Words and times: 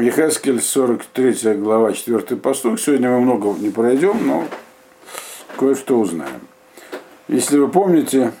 Ехескель 0.00 0.60
43 0.60 1.54
глава 1.54 1.92
4 1.92 2.36
постук. 2.36 2.80
Сегодня 2.80 3.10
мы 3.10 3.20
много 3.20 3.56
не 3.56 3.70
пройдем, 3.70 4.26
но 4.26 4.44
кое-что 5.56 6.00
узнаем. 6.00 6.40
Если 7.28 7.58
вы 7.58 7.68
помните, 7.68 8.32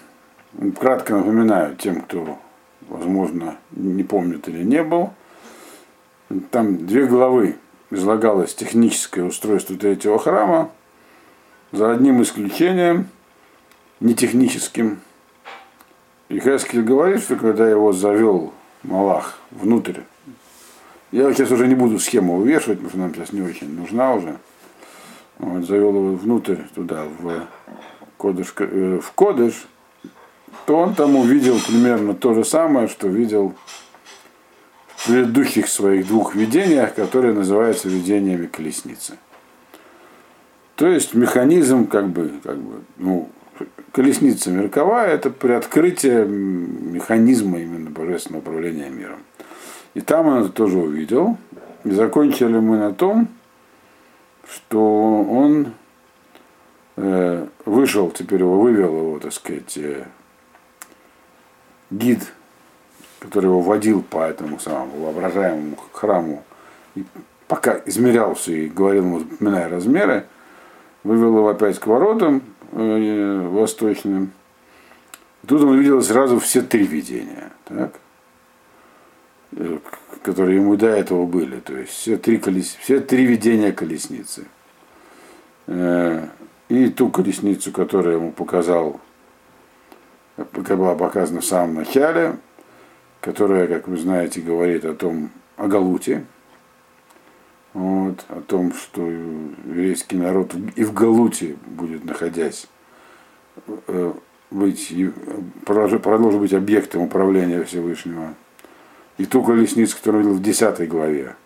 кратко 0.80 1.14
напоминаю 1.14 1.76
тем, 1.76 2.00
кто, 2.00 2.40
возможно, 2.88 3.56
не 3.70 4.02
помнит 4.02 4.48
или 4.48 4.64
не 4.64 4.82
был, 4.82 5.10
там 6.50 6.88
две 6.88 7.06
главы 7.06 7.54
излагалось 7.92 8.52
техническое 8.56 9.22
устройство 9.22 9.76
третьего 9.76 10.18
храма, 10.18 10.72
за 11.70 11.92
одним 11.92 12.20
исключением, 12.22 13.06
не 14.00 14.16
техническим. 14.16 14.98
И 16.28 16.40
Хескель 16.40 16.82
говорит, 16.82 17.22
что 17.22 17.36
когда 17.36 17.70
его 17.70 17.92
завел 17.92 18.52
Малах 18.82 19.38
внутрь, 19.52 20.00
я 21.14 21.32
сейчас 21.32 21.52
уже 21.52 21.68
не 21.68 21.76
буду 21.76 22.00
схему 22.00 22.38
вывешивать, 22.38 22.78
потому 22.78 22.90
что 22.90 22.98
нам 22.98 23.14
сейчас 23.14 23.32
не 23.32 23.40
очень 23.40 23.72
нужна 23.72 24.14
уже. 24.14 24.36
Вот, 25.38 25.64
завел 25.64 25.90
его 25.90 26.14
внутрь 26.16 26.56
туда, 26.74 27.04
в 27.04 27.46
кодыш, 28.16 28.52
э, 28.58 28.98
в 29.00 29.12
кодыш, 29.12 29.66
то 30.66 30.76
он 30.76 30.96
там 30.96 31.14
увидел 31.14 31.56
примерно 31.64 32.14
то 32.14 32.34
же 32.34 32.44
самое, 32.44 32.88
что 32.88 33.06
видел 33.06 33.54
в 34.96 35.06
предыдущих 35.06 35.68
своих 35.68 36.08
двух 36.08 36.34
видениях, 36.34 36.94
которые 36.94 37.32
называются 37.32 37.88
видениями 37.88 38.46
колесницы. 38.46 39.14
То 40.74 40.88
есть 40.88 41.14
механизм, 41.14 41.86
как 41.86 42.08
бы, 42.08 42.32
как 42.42 42.58
бы, 42.58 42.80
ну, 42.96 43.28
колесница 43.92 44.50
мирковая, 44.50 45.14
это 45.14 45.30
приоткрытие 45.30 46.26
механизма 46.26 47.60
именно 47.60 47.90
божественного 47.90 48.42
управления 48.42 48.90
миром. 48.90 49.20
И 49.94 50.00
там 50.00 50.26
он 50.26 50.42
это 50.42 50.50
тоже 50.50 50.78
увидел. 50.78 51.38
И 51.84 51.90
закончили 51.90 52.58
мы 52.58 52.78
на 52.78 52.92
том, 52.92 53.28
что 54.48 55.22
он 55.22 55.72
э, 56.96 57.46
вышел, 57.64 58.10
теперь 58.10 58.40
его 58.40 58.60
вывел 58.60 58.96
его, 58.96 59.18
так 59.18 59.32
сказать, 59.32 59.76
э, 59.76 60.04
гид, 61.90 62.32
который 63.20 63.46
его 63.46 63.60
водил 63.60 64.02
по 64.02 64.24
этому 64.24 64.58
самому 64.58 65.04
воображаемому 65.04 65.76
храму, 65.92 66.42
и 66.94 67.04
пока 67.48 67.80
измерял 67.86 68.34
все 68.34 68.66
и 68.66 68.68
говорил 68.68 69.04
ему, 69.04 69.18
запоминая 69.20 69.68
размеры, 69.68 70.26
вывел 71.02 71.38
его 71.38 71.48
опять 71.48 71.78
к 71.78 71.86
воротам 71.86 72.42
э, 72.72 73.48
восточным. 73.48 74.32
И 75.42 75.46
тут 75.46 75.62
он 75.62 75.70
увидел 75.70 76.02
сразу 76.02 76.38
все 76.38 76.62
три 76.62 76.86
видения, 76.86 77.52
так? 77.64 77.92
Э, 79.56 79.78
которые 80.22 80.56
ему 80.56 80.76
до 80.76 80.86
этого 80.86 81.26
были. 81.26 81.60
То 81.60 81.76
есть 81.76 81.92
все 81.92 82.16
три, 82.16 82.38
колес... 82.38 82.76
все 82.80 83.00
три 83.00 83.24
видения 83.24 83.72
колесницы. 83.72 84.46
Э, 85.66 86.26
и 86.68 86.88
ту 86.88 87.10
колесницу, 87.10 87.70
которую 87.70 88.16
ему 88.16 88.32
показал, 88.32 89.00
которая 90.36 90.76
была 90.76 90.94
показана 90.94 91.40
в 91.40 91.44
самом 91.44 91.74
начале, 91.74 92.36
которая, 93.20 93.66
как 93.66 93.86
вы 93.86 93.96
знаете, 93.96 94.40
говорит 94.40 94.84
о 94.84 94.94
том, 94.94 95.30
о 95.56 95.68
Галуте, 95.68 96.24
вот, 97.74 98.24
о 98.28 98.40
том, 98.40 98.72
что 98.72 99.08
еврейский 99.08 100.16
народ 100.16 100.54
и 100.74 100.84
в 100.84 100.94
Галуте 100.94 101.56
будет 101.66 102.04
находясь, 102.04 102.66
э, 103.66 104.12
быть, 104.50 104.94
продолжить 105.66 106.40
быть 106.40 106.54
объектом 106.54 107.02
управления 107.02 107.62
Всевышнего. 107.62 108.34
И 109.16 109.26
ту 109.26 109.42
колесницу, 109.42 109.96
которую 109.96 110.24
он 110.24 110.28
видел 110.28 110.40
в 110.40 110.42
10 110.42 110.88
главе, 110.88 111.36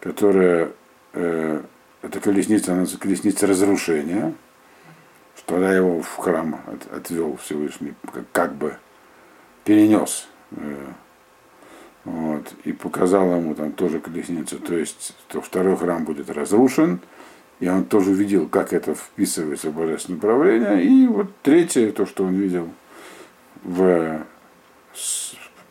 которая, 0.00 0.70
э, 1.12 1.62
эта 2.02 2.20
колесница, 2.20 2.72
она 2.72 2.86
колесница 2.98 3.46
разрушения, 3.46 4.32
что 5.36 5.54
тогда 5.54 5.74
его 5.74 6.00
в 6.02 6.16
храм 6.16 6.60
от, 6.66 6.92
отвел 6.92 7.36
Всевышний, 7.36 7.94
как, 8.12 8.24
как 8.32 8.54
бы 8.54 8.76
перенес 9.64 10.28
э, 10.52 10.86
вот, 12.04 12.52
и 12.64 12.72
показал 12.72 13.36
ему 13.36 13.54
там 13.54 13.72
тоже 13.72 14.00
колесницу, 14.00 14.58
то 14.58 14.74
есть 14.74 15.14
то 15.28 15.40
второй 15.40 15.76
храм 15.76 16.04
будет 16.04 16.30
разрушен, 16.30 17.00
и 17.60 17.68
он 17.68 17.84
тоже 17.84 18.10
увидел, 18.10 18.48
как 18.48 18.72
это 18.72 18.94
вписывается 18.94 19.70
в 19.70 19.74
божественное 19.74 20.18
управление. 20.18 20.84
И 20.84 21.06
вот 21.06 21.28
третье, 21.42 21.92
то, 21.92 22.06
что 22.06 22.24
он 22.24 22.34
видел 22.34 22.68
в 23.62 24.24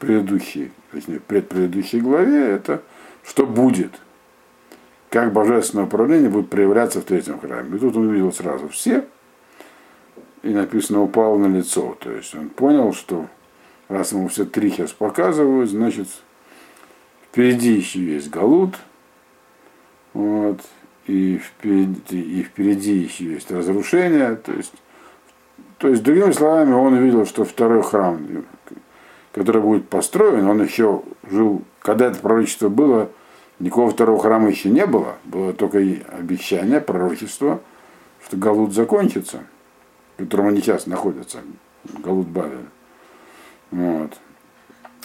предыдущей, 0.02 0.72
точнее, 0.92 1.22
предпредыдущей 1.22 2.02
главе, 2.02 2.50
это 2.50 2.82
что 3.24 3.46
будет, 3.46 3.92
как 5.10 5.32
божественное 5.32 5.86
управление 5.86 6.30
будет 6.30 6.50
проявляться 6.50 7.00
в 7.00 7.06
третьем 7.06 7.40
храме. 7.40 7.78
И 7.78 7.80
тут 7.80 7.96
он 7.96 8.08
увидел 8.08 8.34
сразу 8.34 8.68
все, 8.68 9.06
и 10.44 10.50
написано 10.50 11.02
упал 11.02 11.38
на 11.38 11.48
лицо. 11.56 11.96
То 12.00 12.12
есть 12.12 12.36
он 12.36 12.50
понял, 12.50 12.94
что 12.94 13.28
Раз 13.92 14.14
ему 14.14 14.30
все 14.30 14.46
три 14.46 14.70
сейчас 14.70 14.94
показывают, 14.94 15.70
значит, 15.70 16.08
впереди 17.28 17.74
еще 17.74 18.00
есть 18.00 18.30
Галут, 18.30 18.76
вот, 20.14 20.62
и 21.08 21.38
впереди, 21.38 22.22
и 22.22 22.44
впереди 22.44 22.94
еще 22.94 23.26
есть 23.34 23.52
разрушение. 23.52 24.36
То 24.38 24.54
есть, 24.54 24.74
то 25.78 25.90
есть, 25.90 26.04
другими 26.04 26.32
словами, 26.32 26.72
он 26.72 26.94
увидел, 26.94 27.26
что 27.26 27.44
второй 27.44 27.84
храм, 27.84 28.46
который 29.34 29.62
будет 29.62 29.90
построен, 29.90 30.48
он 30.48 30.62
еще 30.62 31.04
жил, 31.30 31.64
когда 31.82 32.08
это 32.08 32.20
пророчество 32.20 32.70
было, 32.70 33.10
никакого 33.60 33.92
второго 33.92 34.20
храма 34.22 34.50
еще 34.50 34.70
не 34.70 34.86
было, 34.86 35.16
было 35.24 35.54
только 35.54 35.80
обещание, 35.80 36.82
пророчество, 36.82 37.62
что 38.26 38.38
Галут 38.38 38.74
закончится, 38.74 39.44
в 40.18 40.24
котором 40.24 40.48
они 40.48 40.62
сейчас 40.62 40.86
находятся, 40.86 41.40
Галут 42.04 42.28
Бавель. 42.28 42.66
Вот. 43.72 44.20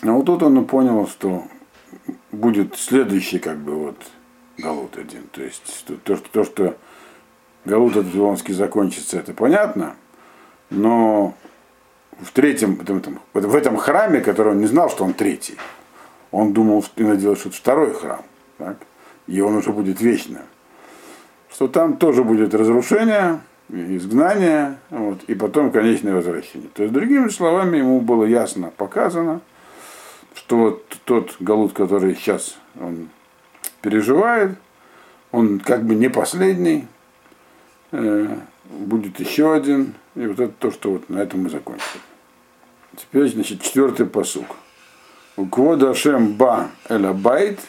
А 0.03 0.13
вот 0.13 0.27
тут 0.27 0.43
он 0.43 0.65
понял, 0.67 1.07
что 1.07 1.45
будет 2.33 2.77
следующий 2.77 3.39
как 3.39 3.59
бы 3.59 3.75
вот 3.77 3.97
Галут 4.59 4.97
один. 4.99 5.25
То 5.33 5.43
есть 5.43 5.87
то, 6.05 6.17
что, 6.17 6.29
то, 6.31 6.45
что 6.45 6.77
Галут 7.65 7.97
Вавилонский 7.97 8.55
закончится, 8.55 9.19
это 9.19 9.33
понятно, 9.33 9.97
но 10.71 11.35
в 12.21 12.31
третьем, 12.33 12.77
в 12.77 13.55
этом, 13.55 13.77
храме, 13.77 14.21
который 14.21 14.53
он 14.53 14.59
не 14.59 14.67
знал, 14.67 14.91
что 14.91 15.05
он 15.05 15.13
третий, 15.13 15.57
он 16.31 16.53
думал 16.53 16.85
и 16.97 17.03
надеялся, 17.03 17.41
что 17.41 17.49
это 17.51 17.59
второй 17.59 17.95
храм, 17.95 18.23
так? 18.59 18.77
и 19.27 19.41
он 19.41 19.57
уже 19.57 19.73
будет 19.73 20.01
вечно. 20.01 20.43
Что 21.51 21.69
там 21.69 21.97
тоже 21.97 22.23
будет 22.23 22.55
разрушение, 22.55 23.41
изгнание, 23.69 24.79
вот, 24.91 25.23
и 25.25 25.35
потом 25.35 25.71
конечное 25.71 26.15
возвращение. 26.15 26.69
То 26.75 26.83
есть, 26.83 26.95
другими 26.95 27.29
словами, 27.29 27.79
ему 27.79 28.01
было 28.01 28.25
ясно 28.25 28.73
показано, 28.77 29.41
что 30.35 30.57
вот 30.57 30.99
тот 31.05 31.37
Галут, 31.41 31.73
который 31.73 32.15
сейчас 32.15 32.57
он 32.81 33.09
переживает, 33.81 34.53
он 35.33 35.61
как 35.61 35.85
бы 35.85 35.95
не 35.95 36.09
последний, 36.09 36.87
э, 37.93 38.37
будет 38.71 39.21
еще 39.21 39.53
один, 39.53 39.95
и 40.15 40.27
вот 40.27 40.41
это 40.41 40.53
то, 40.59 40.71
что 40.71 40.93
вот 40.93 41.09
на 41.09 41.19
этом 41.19 41.45
мы 41.45 41.51
закончили. 41.51 42.01
Теперь, 42.97 43.29
значит, 43.29 43.63
четвертый 43.63 44.07
посук. 44.07 44.57
У 45.37 45.47
квода 45.47 45.95
Шем 45.95 46.35
Ба 46.35 46.71
Элабайт, 46.89 47.61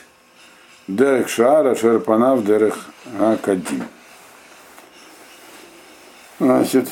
Дерех 0.87 1.27
Шара 1.27 1.75
Шерпанав 1.75 2.45
Дерех 2.45 2.87
Акадим. 3.19 3.83
Значит, 6.39 6.87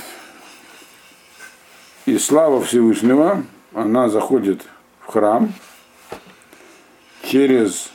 и 2.05 2.17
слава 2.17 2.61
Всевышнего, 2.61 3.43
она 3.73 4.09
заходит 4.09 4.65
в 4.99 5.11
храм 5.11 5.53
через 7.23 7.89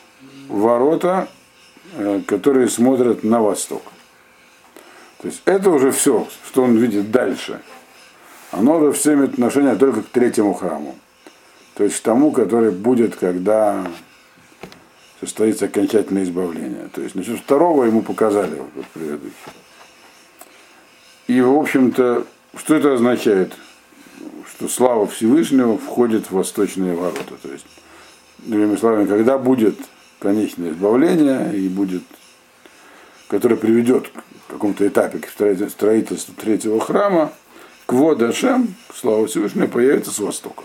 ворота, 0.49 1.29
э, 1.95 2.21
которые 2.27 2.69
смотрят 2.69 3.23
на 3.23 3.41
восток. 3.41 3.83
То 5.21 5.27
есть 5.29 5.43
это 5.45 5.71
уже 5.71 5.91
все, 5.91 6.27
что 6.47 6.63
он 6.63 6.77
видит 6.77 7.11
дальше. 7.11 7.61
Оно 8.53 8.79
уже 8.79 8.93
все 8.93 9.15
имеет 9.15 9.35
отношение 9.35 9.77
только 9.77 10.03
к 10.03 10.09
третьему 10.09 10.55
храму. 10.55 10.97
То 11.75 11.85
есть 11.85 11.97
к 11.99 12.03
тому, 12.03 12.33
который 12.33 12.71
будет, 12.71 13.17
когда 13.17 13.87
состоится 15.21 15.67
окончательное 15.67 16.25
избавление. 16.25 16.89
То 16.93 17.03
есть, 17.03 17.15
значит, 17.15 17.39
второго 17.39 17.85
ему 17.85 18.03
показали 18.03 18.63
вот, 18.75 18.87
предыдущий. 18.95 19.35
И, 21.27 21.41
в 21.41 21.59
общем-то, 21.59 22.27
что 22.57 22.75
это 22.75 22.95
означает? 22.95 23.53
Что 24.49 24.69
слава 24.69 25.07
Всевышнего 25.07 25.77
входит 25.77 26.27
в 26.27 26.33
восточные 26.33 26.95
ворота. 26.95 27.35
То 27.43 27.53
есть, 27.53 27.67
другими 28.39 28.77
словами, 28.77 29.07
когда 29.07 29.37
будет 29.37 29.77
конечное 30.19 30.71
избавление 30.71 31.55
и 31.55 31.69
будет, 31.69 32.03
которое 33.29 33.57
приведет 33.57 34.11
к 34.51 34.55
какому-то 34.55 34.87
этапе 34.87 35.21
к 35.21 35.29
строительству 35.29 36.35
третьего 36.35 36.81
храма, 36.81 37.33
к 37.87 37.93
Водашем, 37.93 38.75
слава 38.93 39.29
Всевышнего, 39.29 39.69
появится 39.69 40.11
с 40.11 40.19
востока. 40.19 40.65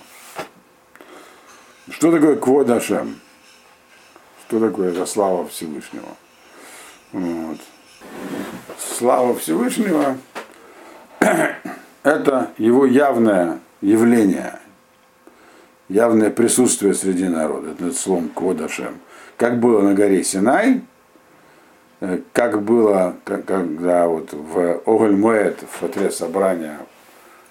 Что 1.91 2.11
такое 2.11 2.35
Кводашем? 2.35 3.19
Что 4.47 4.59
такое 4.59 4.91
это 4.91 5.05
слава 5.05 5.47
Всевышнего? 5.47 6.07
Вот. 7.11 7.59
Слава 8.79 9.35
Всевышнего– 9.35 10.17
это 12.03 12.51
его 12.57 12.87
явное 12.87 13.59
явление, 13.81 14.59
явное 15.89 16.31
присутствие 16.31 16.95
среди 16.95 17.27
народа. 17.27 17.71
Это 17.71 17.93
словом 17.93 18.29
Кводашем. 18.29 18.99
Как 19.37 19.59
было 19.59 19.81
на 19.81 19.93
горе 19.93 20.23
Синай, 20.23 20.81
как 22.33 22.61
было, 22.61 23.15
когда 23.23 24.07
вот 24.07 24.33
в 24.33 24.81
Огольмуэт, 24.85 25.59
в 25.71 25.79
шатре 25.79 26.11
собрания 26.11 26.79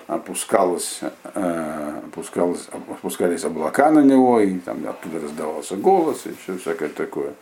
опускалось, 0.06 1.00
э, 1.34 2.00
опускалось, 2.06 2.68
опускались 2.70 3.44
облака 3.44 3.90
на 3.90 4.00
него, 4.00 4.40
и 4.40 4.58
там 4.58 4.86
оттуда 4.86 5.20
раздавался 5.20 5.76
голос, 5.76 6.26
и 6.26 6.34
все 6.42 6.58
всякое 6.58 6.88
такое. 6.90 7.34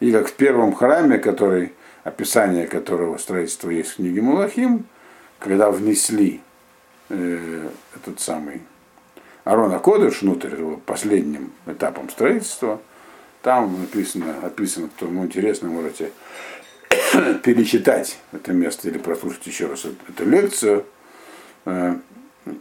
И 0.00 0.12
как 0.12 0.28
в 0.28 0.34
первом 0.34 0.74
храме, 0.74 1.18
который, 1.18 1.72
описание 2.04 2.66
которого 2.66 3.16
строительства 3.18 3.70
есть 3.70 3.92
в 3.92 3.96
книге 3.96 4.20
Мулахим, 4.20 4.84
когда 5.38 5.70
внесли 5.70 6.40
э, 7.08 7.68
этот 7.96 8.20
самый 8.20 8.62
Арона 9.44 9.78
Кодыш 9.78 10.22
внутрь, 10.22 10.54
последним 10.86 11.52
этапом 11.66 12.10
строительства, 12.10 12.80
там 13.42 13.80
написано, 13.80 14.36
описано, 14.42 14.88
кому 14.98 15.24
интересно, 15.24 15.68
можете 15.68 16.12
перечитать 17.42 18.18
это 18.32 18.52
место 18.52 18.88
или 18.88 18.98
прослушать 18.98 19.46
еще 19.46 19.66
раз 19.66 19.84
эту 19.84 20.28
лекцию, 20.28 20.86
э, 21.66 21.96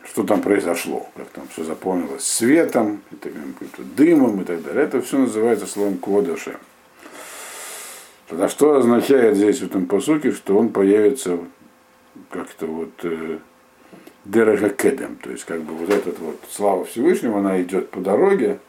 что 0.05 0.23
там 0.23 0.41
произошло, 0.41 1.07
как 1.15 1.27
там 1.29 1.47
все 1.53 1.63
заполнилось 1.63 2.23
светом, 2.23 3.01
дымом 3.95 4.41
и 4.41 4.43
так 4.43 4.63
далее. 4.63 4.83
Это 4.83 5.01
все 5.01 5.17
называется 5.17 5.65
словом 5.65 5.97
кодыша. 5.97 6.59
Тогда 8.27 8.47
что 8.47 8.75
означает 8.75 9.35
здесь 9.35 9.59
в 9.59 9.65
этом 9.65 9.85
посуке, 9.87 10.31
что 10.31 10.57
он 10.57 10.69
появится 10.69 11.37
как-то 12.29 12.65
вот 12.65 12.91
э, 13.03 13.39
то 14.23 15.31
есть 15.31 15.45
как 15.45 15.61
бы 15.63 15.73
вот 15.73 15.89
этот 15.89 16.19
вот 16.19 16.39
слава 16.49 16.85
Всевышнего, 16.85 17.39
она 17.39 17.61
идет 17.61 17.89
по 17.89 17.99
дороге 17.99 18.59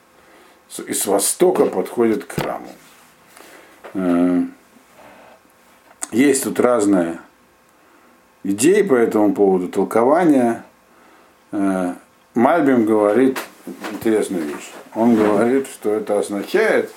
и 0.79 0.93
с 0.93 1.07
востока 1.07 1.67
подходит 1.67 2.25
к 2.25 2.33
храму. 2.33 2.69
Э, 3.95 4.43
есть 6.11 6.45
тут 6.45 6.61
разные 6.61 7.21
идеи 8.45 8.83
по 8.83 8.95
этому 8.95 9.35
поводу, 9.35 9.69
толкования. 9.69 10.65
Э, 11.53 11.95
Мальбим 12.35 12.87
говорит 12.87 13.39
интересную 13.93 14.45
вещь. 14.45 14.73
Он 14.95 15.17
говорит, 15.17 15.67
что 15.67 15.93
это 15.93 16.19
означает, 16.19 16.91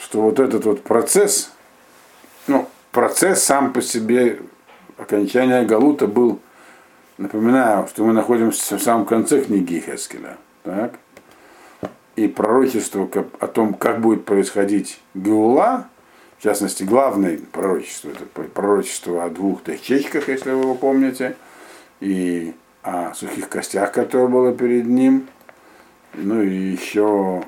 что 0.00 0.22
вот 0.22 0.38
этот 0.38 0.64
вот 0.64 0.82
процесс, 0.82 1.52
ну, 2.46 2.68
процесс 2.92 3.42
сам 3.42 3.72
по 3.72 3.82
себе 3.82 4.40
окончания 4.96 5.64
Галута 5.64 6.06
был, 6.06 6.40
напоминаю, 7.18 7.88
что 7.88 8.04
мы 8.04 8.12
находимся 8.12 8.78
в 8.78 8.82
самом 8.82 9.06
конце 9.06 9.42
книги 9.42 9.82
Хескеля, 9.84 10.38
так? 10.62 10.94
И 12.18 12.26
пророчество 12.26 13.08
о 13.38 13.46
том, 13.46 13.74
как 13.74 14.00
будет 14.00 14.24
происходить 14.24 15.00
Геула, 15.14 15.88
в 16.38 16.42
частности, 16.42 16.82
главное 16.82 17.38
пророчество, 17.52 18.10
это 18.10 18.24
пророчество 18.24 19.24
о 19.24 19.30
двух 19.30 19.62
дощечках, 19.62 20.28
если 20.28 20.50
вы 20.50 20.62
его 20.62 20.74
помните, 20.74 21.36
и 22.00 22.54
о 22.82 23.14
сухих 23.14 23.48
костях, 23.48 23.92
которые 23.92 24.28
было 24.28 24.52
перед 24.52 24.86
ним, 24.86 25.28
ну 26.14 26.42
и 26.42 26.54
еще 26.56 27.44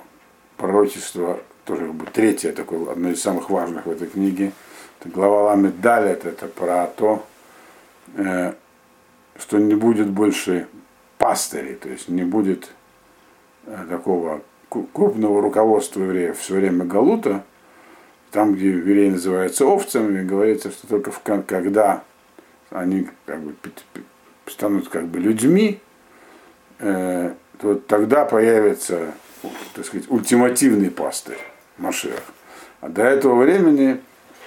пророчество, 0.57 1.41
тоже 1.65 1.87
как 1.87 1.95
бы 1.95 2.07
третье 2.07 2.53
такое, 2.53 2.93
одно 2.93 3.11
из 3.11 3.21
самых 3.21 3.51
важных 3.51 3.87
в 3.87 3.91
этой 3.91 4.07
книге, 4.07 4.53
это 5.01 5.09
глава 5.09 5.43
Ламед 5.47 5.81
Далет, 5.81 6.27
это 6.27 6.47
про 6.47 6.87
то, 6.87 7.27
э, 8.17 8.53
что 9.37 9.59
не 9.59 9.75
будет 9.75 10.11
больше 10.11 10.69
пастырей, 11.19 11.75
то 11.75 11.89
есть 11.89 12.09
не 12.09 12.23
будет 12.23 12.71
э, 13.67 13.85
такого 13.89 14.43
крупного 14.93 15.43
руководства 15.43 16.03
евреев 16.03 16.39
все 16.39 16.55
время 16.55 16.85
Галута, 16.85 17.45
там, 18.31 18.55
где 18.55 18.71
евреи 18.71 19.11
называются 19.11 19.67
овцами, 19.67 20.25
говорится, 20.25 20.71
что 20.71 20.87
только 20.87 21.11
в, 21.11 21.21
когда 21.21 22.05
они 22.71 23.09
как 23.27 23.41
бы 23.41 23.55
станут 24.47 24.89
как 24.89 25.07
бы 25.07 25.19
людьми, 25.19 25.81
э, 26.79 27.35
то 27.59 27.75
тогда 27.75 28.25
появится, 28.25 29.13
так 29.75 29.85
сказать, 29.85 30.11
ультимативный 30.11 30.91
пастырь 30.91 31.39
Машех. 31.77 32.21
А 32.81 32.89
до 32.89 33.03
этого 33.03 33.43
времени 33.43 34.01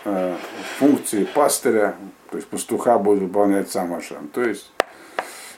э, 0.06 0.36
функции 0.80 1.25
пастыря, 1.25 1.96
то 2.31 2.38
есть 2.38 2.48
пастуха 2.48 2.98
будет 2.98 3.20
выполнять 3.20 3.70
сам 3.70 3.94
Ашем. 3.94 4.28
То 4.30 4.44
есть 4.44 4.73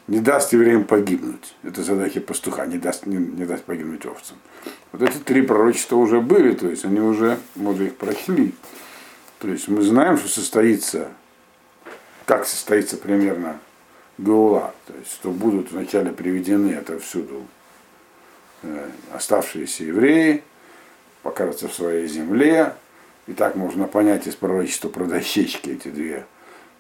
не 0.08 0.20
даст 0.20 0.54
евреям 0.54 0.84
погибнуть. 0.84 1.56
Это 1.64 1.84
задача 1.84 2.22
пастуха, 2.22 2.66
не 2.66 2.78
даст, 2.78 3.06
не, 3.06 3.18
не 3.18 3.46
даст 3.46 3.64
погибнуть 3.64 4.06
овцам. 4.06 4.38
Вот 4.92 5.02
эти 5.02 5.18
три 5.18 5.42
пророчества 5.42 5.96
уже 5.96 6.22
были, 6.22 6.54
то 6.54 6.70
есть 6.70 6.86
они 6.86 7.00
уже, 7.00 7.40
мы 7.56 7.74
уже 7.74 7.88
их 7.88 7.96
прошли. 7.96 8.54
То 9.40 9.48
есть 9.48 9.68
мы 9.68 9.82
знаем, 9.82 10.18
что 10.18 10.28
состоится, 10.28 11.10
как 12.26 12.46
состоится 12.46 12.98
примерно 12.98 13.60
Гаула, 14.18 14.74
то 14.88 14.94
есть 14.98 15.12
что 15.12 15.32
будут 15.32 15.72
вначале 15.72 16.12
приведены 16.12 16.72
это 16.72 17.00
всюду 17.00 17.46
э, 18.64 18.90
оставшиеся 19.14 19.84
евреи, 19.84 20.44
покажутся 21.22 21.68
в 21.68 21.74
своей 21.74 22.08
земле, 22.08 22.76
и 23.28 23.34
так 23.34 23.56
можно 23.56 23.88
понять 23.88 24.28
из 24.28 24.36
пророчества 24.36 24.88
про 24.88 25.06
дощечки 25.06 25.72
эти 25.72 25.90
две, 25.90 26.26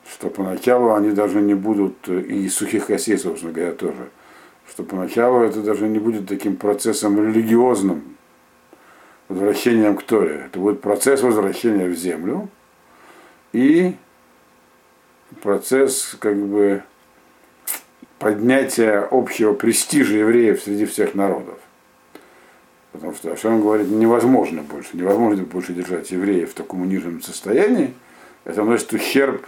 что 0.10 0.30
поначалу 0.30 0.94
они 0.94 1.12
даже 1.12 1.42
не 1.42 1.56
будут, 1.56 2.08
и 2.08 2.48
сухих 2.50 2.88
костей, 2.88 3.18
собственно 3.18 3.52
говоря, 3.52 3.74
тоже, 3.74 4.10
что 4.70 4.84
поначалу 4.84 5.42
это 5.42 5.62
даже 5.62 5.88
не 5.88 6.00
будет 6.00 6.28
таким 6.28 6.56
процессом 6.56 7.18
религиозным, 7.18 8.16
возвращением 9.28 9.96
к 9.96 10.04
Торе. 10.04 10.44
Это 10.48 10.60
будет 10.60 10.82
процесс 10.82 11.22
возвращения 11.22 11.88
в 11.88 11.96
землю 11.96 12.50
и 13.54 13.96
процесс 15.42 16.16
как 16.20 16.38
бы 16.38 16.84
поднятия 18.20 19.08
общего 19.10 19.54
престижа 19.54 20.18
евреев 20.18 20.62
среди 20.62 20.86
всех 20.86 21.16
народов. 21.16 21.58
Потому 22.92 23.14
что 23.14 23.36
что 23.36 23.50
он 23.50 23.62
говорит, 23.62 23.90
невозможно 23.90 24.62
больше, 24.62 24.96
невозможно 24.96 25.44
больше 25.44 25.74
держать 25.74 26.12
евреев 26.12 26.52
в 26.52 26.54
таком 26.54 26.82
униженном 26.82 27.22
состоянии. 27.22 27.94
Это 28.46 28.64
носит 28.64 28.94
ущерб 28.94 29.46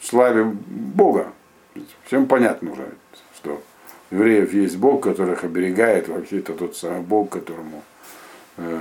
славе 0.00 0.44
Бога. 0.44 1.32
Всем 2.06 2.26
понятно 2.26 2.72
уже, 2.72 2.88
что 3.36 3.62
у 4.10 4.14
евреев 4.14 4.52
есть 4.52 4.76
Бог, 4.76 5.02
который 5.02 5.34
их 5.34 5.44
оберегает, 5.44 6.08
вообще 6.08 6.38
это 6.38 6.54
тот 6.54 6.76
самый 6.76 7.00
Бог, 7.02 7.30
которому 7.30 7.82
э, 8.56 8.78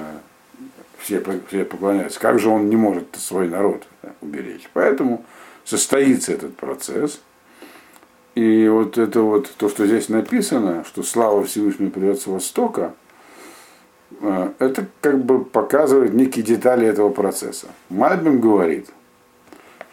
все, 1.00 1.24
все 1.48 1.66
поклоняются. 1.66 2.20
Как 2.20 2.40
же 2.40 2.50
он 2.50 2.70
не 2.70 2.76
может 2.76 3.16
свой 3.16 3.48
народ 3.48 3.84
да, 4.02 4.12
уберечь? 4.22 4.70
Поэтому 4.74 5.26
состоится 5.66 6.34
этот 6.34 6.56
процесс. 6.56 7.22
И 8.36 8.68
вот 8.68 8.98
это 8.98 9.22
вот, 9.22 9.52
то, 9.58 9.68
что 9.68 9.86
здесь 9.86 10.10
написано, 10.10 10.84
что 10.86 11.02
слава 11.04 11.44
Всевышнего 11.44 11.90
придет 11.90 12.22
с 12.22 12.28
Востока, 12.28 12.94
э, 14.22 14.52
это 14.60 14.88
как 15.02 15.24
бы 15.24 15.44
показывает 15.44 16.14
некие 16.14 16.46
детали 16.46 16.88
этого 16.88 17.10
процесса. 17.10 17.68
Мальбим 17.90 18.40
говорит, 18.40 18.90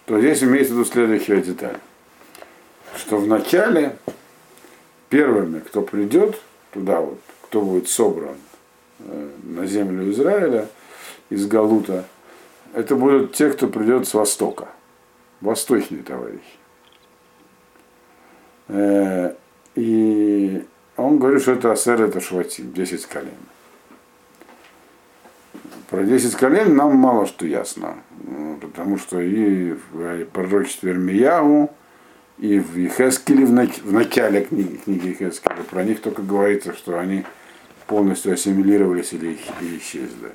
что 0.05 0.21
здесь 0.21 0.43
имеется 0.43 0.75
в 0.75 0.77
виду 0.77 0.85
следующая 0.85 1.41
деталь, 1.41 1.79
что 2.97 3.17
вначале 3.17 3.97
первыми, 5.09 5.61
кто 5.61 5.83
придет 5.83 6.39
туда, 6.73 7.01
вот, 7.01 7.19
кто 7.43 7.63
будет 7.63 7.89
собран 7.89 8.37
э, 9.01 9.31
на 9.43 9.67
землю 9.67 10.11
Израиля 10.13 10.69
из 11.31 11.47
Галута, 11.47 12.05
это 12.75 12.97
будут 12.97 13.33
те, 13.33 13.51
кто 13.51 13.67
придет 13.69 14.07
с 14.07 14.15
востока, 14.15 14.69
восточные 15.41 16.03
товарищи. 16.03 16.43
Э, 18.69 19.35
и 19.75 20.65
он 20.97 21.19
говорит, 21.19 21.43
что 21.43 21.53
это 21.53 21.73
Асер, 21.73 22.03
это 22.03 22.21
Шватим, 22.21 22.73
10 22.73 23.07
колен. 23.07 23.31
Про 25.91 26.05
10 26.05 26.35
колен 26.35 26.77
нам 26.77 26.97
мало 26.97 27.27
что 27.27 27.47
ясно, 27.47 27.97
потому 28.61 28.99
что 28.99 29.21
и 29.21 29.73
в 29.93 30.25
пророчестве 30.33 30.93
Ирмиягу, 30.93 31.71
и 32.39 32.59
в 32.59 32.77
Ехескеле, 32.77 33.47
в 33.47 33.93
начале 33.93 34.45
книги, 34.45 34.77
книги 34.77 35.09
Ехескеля, 35.09 35.63
про 35.71 35.85
них 35.85 36.01
только 36.01 36.23
говорится, 36.23 36.73
что 36.73 36.99
они 36.99 37.25
полностью 37.87 38.33
ассимилировались 38.33 39.13
или, 39.13 39.39
исчезли. 39.79 40.33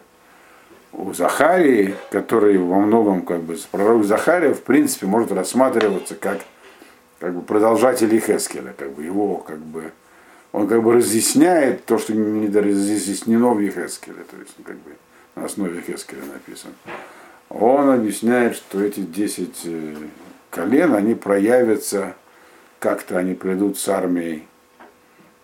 У 0.93 1.13
Захарии, 1.13 1.95
который 2.09 2.57
во 2.57 2.79
многом, 2.79 3.23
как 3.23 3.41
бы, 3.41 3.57
пророк 3.71 4.05
Захария, 4.05 4.53
в 4.53 4.61
принципе, 4.61 5.05
может 5.05 5.31
рассматриваться 5.31 6.15
как 6.15 6.39
как 7.19 7.35
бы 7.35 7.41
продолжатель 7.41 8.17
Хескеля, 8.19 8.73
как 8.77 8.93
бы 8.93 9.03
его, 9.03 9.37
как 9.37 9.59
бы, 9.59 9.91
он 10.51 10.67
как 10.67 10.81
бы 10.81 10.93
разъясняет 10.93 11.85
то, 11.85 11.97
что 11.97 12.13
не 12.13 12.47
разъяснено 12.47 13.49
в 13.49 13.59
Ехескеле. 13.59 14.23
То 14.29 14.37
есть, 14.37 14.55
как 14.63 14.77
бы, 14.77 14.91
на 15.39 15.45
основе 15.45 15.81
Хескеля 15.81 16.23
написан, 16.25 16.73
он 17.49 17.89
объясняет, 17.89 18.55
что 18.55 18.81
эти 18.81 18.99
10 18.99 19.67
колен, 20.49 20.93
они 20.93 21.15
проявятся, 21.15 22.15
как-то 22.79 23.17
они 23.17 23.33
придут 23.33 23.77
с 23.77 23.87
армией 23.87 24.47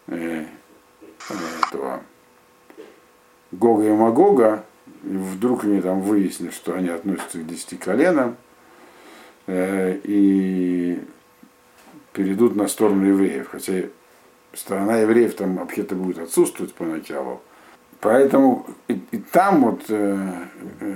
э, 0.07 0.45
этого 1.67 2.01
Гога 3.51 3.87
и 3.87 3.91
Магога, 3.91 4.65
и 5.03 5.15
вдруг 5.15 5.63
они 5.63 5.81
там 5.81 6.01
выяснят, 6.01 6.53
что 6.53 6.73
они 6.73 6.89
относятся 6.89 7.39
к 7.39 7.47
десяти 7.47 7.77
коленам, 7.77 8.37
э, 9.47 9.99
и 10.03 10.99
перейдут 12.13 12.55
на 12.55 12.67
сторону 12.67 13.05
евреев, 13.05 13.49
хотя 13.51 13.83
сторона 14.53 14.99
евреев 14.99 15.35
там 15.35 15.57
вообще-то 15.57 15.95
будет 15.95 16.19
отсутствовать 16.19 16.73
поначалу. 16.73 17.41
Поэтому 18.05 18.67
и, 18.87 19.01
и 19.09 19.17
там 19.17 19.63
вот 19.63 19.85
э, 19.89 20.15
э, 20.79 20.93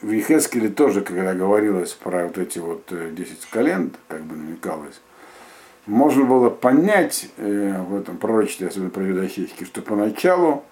в 0.00 0.10
Ехескеле 0.10 0.68
тоже, 0.70 1.02
когда 1.02 1.32
говорилось 1.32 1.92
про 1.92 2.24
вот 2.24 2.36
эти 2.36 2.58
вот 2.58 2.82
10 2.90 3.46
колен, 3.46 3.92
как 4.08 4.22
бы 4.22 4.34
намекалось, 4.34 5.00
можно 5.86 6.24
было 6.24 6.50
понять 6.50 7.30
э, 7.36 7.80
в 7.80 7.94
этом 7.94 8.16
пророчестве, 8.16 8.66
особенно 8.66 8.90
про 8.90 9.04
Юдахейский, 9.04 9.66
что 9.66 9.82
поначалу 9.82 10.64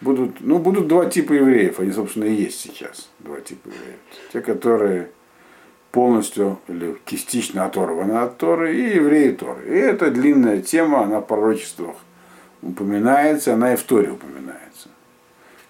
будут, 0.00 0.40
ну, 0.40 0.58
будут 0.58 0.88
два 0.88 1.04
типа 1.04 1.34
евреев, 1.34 1.80
они, 1.80 1.92
собственно, 1.92 2.24
и 2.24 2.32
есть 2.32 2.58
сейчас, 2.58 3.10
два 3.18 3.38
типа 3.42 3.68
евреев. 3.68 4.00
Те, 4.32 4.40
которые 4.40 5.10
полностью 5.92 6.60
или 6.66 6.96
частично 7.04 7.66
оторваны 7.66 8.12
от 8.12 8.38
Торы, 8.38 8.74
и 8.74 8.94
евреи 8.94 9.32
Торы. 9.32 9.66
И 9.66 9.76
это 9.76 10.10
длинная 10.10 10.62
тема, 10.62 11.02
она 11.02 11.20
в 11.20 11.26
пророчествах 11.26 11.96
упоминается, 12.62 13.52
она 13.52 13.74
и 13.74 13.76
в 13.76 13.82
Торе 13.82 14.12
упоминается. 14.12 14.88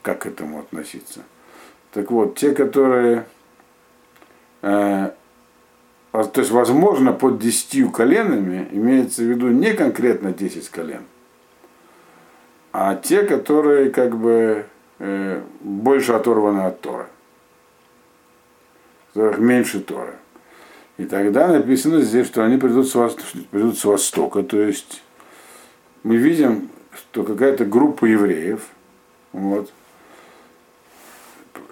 Как 0.07 0.21
к 0.21 0.27
этому 0.27 0.61
относиться. 0.61 1.25
Так 1.91 2.13
вот, 2.13 2.39
те, 2.39 2.53
которые, 2.53 3.27
э, 4.63 5.11
то 6.13 6.31
есть, 6.37 6.53
возможно, 6.53 7.13
под 7.13 7.41
десятью 7.41 7.91
коленами 7.91 8.69
имеется 8.71 9.23
в 9.23 9.25
виду 9.25 9.49
не 9.49 9.75
конкретно 9.75 10.33
10 10.33 10.69
колен, 10.69 11.03
а 12.73 12.95
те, 12.95 13.23
которые 13.23 13.91
как 13.91 14.17
бы 14.17 14.67
э, 15.01 15.43
больше 15.59 16.13
оторваны 16.13 16.61
от 16.61 16.81
Тора, 16.81 17.09
которых 19.13 19.41
меньше 19.41 19.81
Тора. 19.81 20.15
И 20.99 21.05
тогда 21.05 21.49
написано 21.49 22.01
здесь, 22.03 22.29
что 22.29 22.45
они 22.45 22.59
придут 22.59 22.87
с, 22.87 22.95
востока, 22.95 23.27
придут 23.51 23.77
с 23.77 23.85
востока, 23.85 24.45
то 24.45 24.61
есть 24.61 25.03
мы 26.05 26.17
видим, 26.17 26.71
что 26.95 27.25
какая-то 27.25 27.65
группа 27.65 28.05
евреев, 28.05 28.69
вот, 29.33 29.73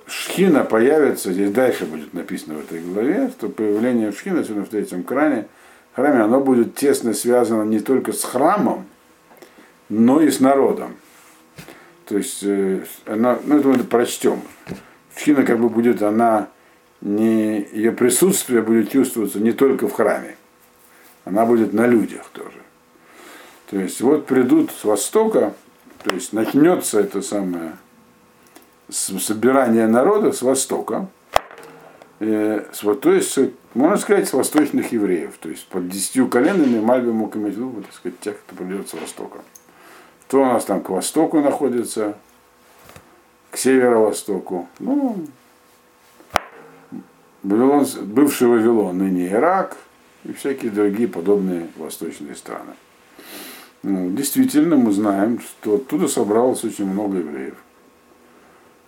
Шхина 0.06 0.64
появится, 0.64 1.32
здесь 1.32 1.50
дальше 1.50 1.86
будет 1.86 2.12
написано 2.12 2.56
в 2.56 2.60
этой 2.60 2.80
главе, 2.80 3.30
что 3.30 3.48
появление 3.48 4.12
Шхина, 4.12 4.44
сегодня 4.44 4.64
в 4.64 4.68
третьем 4.68 5.02
кране, 5.02 5.48
храме, 5.94 6.20
оно 6.20 6.40
будет 6.40 6.74
тесно 6.74 7.14
связано 7.14 7.62
не 7.62 7.80
только 7.80 8.12
с 8.12 8.22
храмом, 8.22 8.86
но 9.88 10.20
и 10.20 10.30
с 10.30 10.40
народом. 10.40 10.96
То 12.06 12.18
есть 12.18 12.40
э, 12.42 12.84
она, 13.06 13.38
ну 13.44 13.58
это 13.58 13.68
мы 13.68 13.78
прочтем. 13.78 14.42
Шхина 15.16 15.42
как 15.42 15.58
бы 15.58 15.70
будет, 15.70 16.02
она 16.02 16.48
не, 17.00 17.66
ее 17.72 17.92
присутствие 17.92 18.60
будет 18.60 18.90
чувствоваться 18.90 19.38
не 19.38 19.52
только 19.52 19.88
в 19.88 19.92
храме, 19.92 20.36
она 21.24 21.46
будет 21.46 21.72
на 21.72 21.86
людях 21.86 22.28
тоже. 22.32 22.58
То 23.70 23.78
есть 23.78 24.02
вот 24.02 24.26
придут 24.26 24.70
с 24.70 24.84
востока, 24.84 25.54
то 26.02 26.14
есть 26.14 26.34
начнется 26.34 27.00
это 27.00 27.22
самое 27.22 27.72
собирание 28.90 29.86
народа 29.86 30.32
с 30.32 30.42
востока, 30.42 31.08
э, 32.20 32.64
то 33.00 33.12
есть, 33.12 33.38
можно 33.74 33.96
сказать, 33.96 34.28
с 34.28 34.32
восточных 34.32 34.92
евреев. 34.92 35.34
То 35.40 35.48
есть 35.48 35.66
под 35.68 35.88
десятью 35.88 36.28
коленами 36.28 36.80
Мальби 36.80 37.10
мог 37.10 37.36
иметь 37.36 37.56
в 37.56 37.82
так 37.82 37.92
сказать, 37.92 38.20
тех, 38.20 38.36
кто 38.40 38.56
придет 38.56 38.88
с 38.88 38.94
востока. 38.94 39.38
Кто 40.26 40.42
у 40.42 40.44
нас 40.44 40.64
там 40.64 40.82
к 40.82 40.90
востоку 40.90 41.40
находится, 41.40 42.16
к 43.50 43.56
северо-востоку. 43.56 44.68
Ну, 44.78 45.26
Вавилон, 47.44 47.86
бывший 48.02 48.48
Вавилон, 48.48 48.98
ныне 48.98 49.28
Ирак 49.28 49.76
и 50.24 50.32
всякие 50.32 50.70
другие 50.70 51.08
подобные 51.08 51.68
восточные 51.76 52.34
страны. 52.34 52.72
Ну, 53.82 54.10
действительно, 54.10 54.76
мы 54.76 54.92
знаем, 54.92 55.40
что 55.40 55.74
оттуда 55.74 56.08
собралось 56.08 56.64
очень 56.64 56.86
много 56.86 57.18
евреев. 57.18 57.54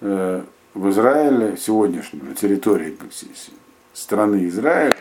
Э, 0.00 0.42
в 0.74 0.90
Израиле 0.90 1.56
сегодняшнем, 1.56 2.28
на 2.28 2.34
территории 2.34 2.96
страны 3.94 4.46
Израиля, 4.48 4.94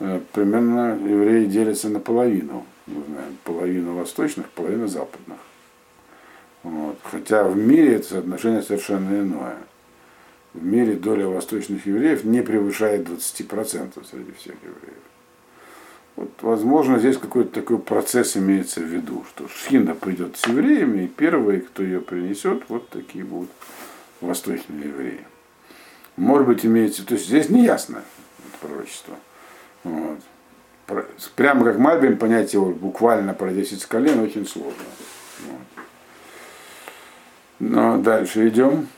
э, 0.00 0.20
примерно 0.32 0.94
евреи 0.96 1.46
делятся 1.46 1.88
наполовину. 1.88 2.66
Мы 2.86 3.02
знаем, 3.04 3.38
половину 3.44 3.94
восточных, 3.94 4.50
половину 4.50 4.88
западных. 4.88 5.38
Вот. 6.62 6.98
Хотя 7.02 7.44
в 7.44 7.56
мире 7.56 7.96
это 7.96 8.08
соотношение 8.08 8.62
совершенно 8.62 9.20
иное. 9.20 9.58
В 10.52 10.64
мире 10.64 10.94
доля 10.94 11.26
восточных 11.26 11.86
евреев 11.86 12.24
не 12.24 12.42
превышает 12.42 13.08
20% 13.08 14.04
среди 14.04 14.32
всех 14.32 14.54
евреев. 14.62 14.98
Вот, 16.18 16.32
возможно, 16.40 16.98
здесь 16.98 17.16
какой-то 17.16 17.60
такой 17.60 17.78
процесс 17.78 18.36
имеется 18.36 18.80
в 18.80 18.86
виду, 18.86 19.24
что 19.28 19.46
Шхина 19.46 19.94
придет 19.94 20.36
с 20.36 20.48
евреями, 20.48 21.04
и 21.04 21.06
первые, 21.06 21.60
кто 21.60 21.84
ее 21.84 22.00
принесет, 22.00 22.64
вот 22.66 22.88
такие 22.88 23.24
будут 23.24 23.50
восточные 24.20 24.88
евреи. 24.88 25.24
Может 26.16 26.48
быть, 26.48 26.66
имеется, 26.66 27.06
то 27.06 27.14
есть 27.14 27.26
здесь 27.26 27.50
не 27.50 27.62
ясно 27.64 28.02
это 28.38 28.66
пророчество. 28.66 29.14
Вот. 29.84 30.18
Прямо 31.36 31.64
как 31.64 31.78
Мальбим 31.78 32.18
понять 32.18 32.52
его 32.52 32.70
буквально 32.70 33.32
про 33.32 33.52
10 33.52 33.86
колен 33.86 34.18
очень 34.18 34.44
сложно. 34.44 34.74
Вот. 35.46 35.84
Но 37.60 37.96
дальше 37.98 38.48
идем. 38.48 38.88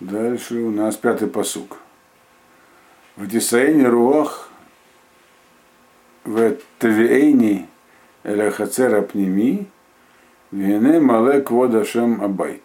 Дальше 0.00 0.56
у 0.56 0.72
нас 0.72 0.96
пятый 0.96 1.28
посук. 1.28 1.76
В 3.14 3.28
Дисаине 3.28 3.86
Руах 3.86 4.50
в 6.26 6.56
Тавиэйни 6.78 7.68
Эляхацера 8.24 9.00
Пними 9.02 9.68
Вене 10.50 11.00
Мале 11.00 11.40
Кводашем 11.40 12.22
Абайт. 12.22 12.62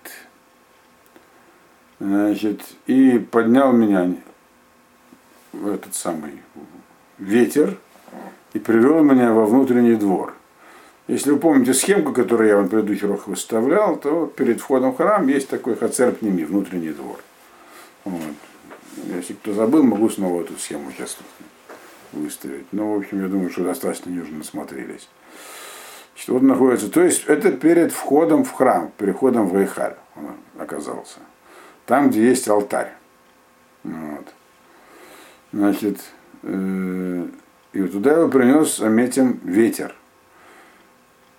Значит, 1.99 2.61
и 2.87 3.19
поднял 3.19 3.71
меня 3.71 4.15
этот 5.53 5.93
самый 5.93 6.41
ветер 7.19 7.77
и 8.53 8.59
привел 8.59 9.03
меня 9.03 9.33
во 9.33 9.45
внутренний 9.45 9.95
двор. 9.95 10.33
Если 11.07 11.31
вы 11.31 11.39
помните 11.39 11.73
схемку, 11.73 12.13
которую 12.13 12.49
я 12.49 12.55
вам 12.57 12.67
в 12.67 12.69
предыдущий 12.69 13.05
урок 13.05 13.27
выставлял, 13.27 13.97
то 13.97 14.25
перед 14.25 14.59
входом 14.59 14.93
в 14.93 14.97
храм 14.97 15.27
есть 15.27 15.49
такой 15.49 15.75
хацер 15.75 16.15
внутренний 16.21 16.91
двор. 16.91 17.19
Вот. 18.05 18.21
Если 19.15 19.33
кто 19.33 19.53
забыл, 19.53 19.83
могу 19.83 20.09
снова 20.09 20.41
эту 20.41 20.57
схему 20.57 20.91
сейчас 20.91 21.17
выставить. 22.11 22.71
Но, 22.71 22.93
в 22.93 22.97
общем, 22.99 23.21
я 23.21 23.27
думаю, 23.27 23.49
что 23.49 23.63
достаточно 23.63 24.11
нужно 24.11 24.39
насмотрелись. 24.39 25.09
Что 26.15 26.33
вот 26.33 26.41
находится. 26.43 26.89
То 26.89 27.01
есть 27.01 27.25
это 27.25 27.51
перед 27.51 27.91
входом 27.91 28.43
в 28.43 28.51
храм, 28.51 28.91
переходом 28.97 29.47
в 29.47 29.57
Рейхаль 29.57 29.95
он 30.15 30.35
оказался 30.57 31.19
там, 31.91 32.09
где 32.09 32.29
есть 32.29 32.47
алтарь. 32.47 32.93
Вот. 33.83 34.33
Значит, 35.51 35.99
э, 36.43 37.27
и 37.73 37.83
туда 37.83 38.13
его 38.13 38.29
принес, 38.29 38.77
заметим, 38.77 39.41
ветер. 39.43 39.93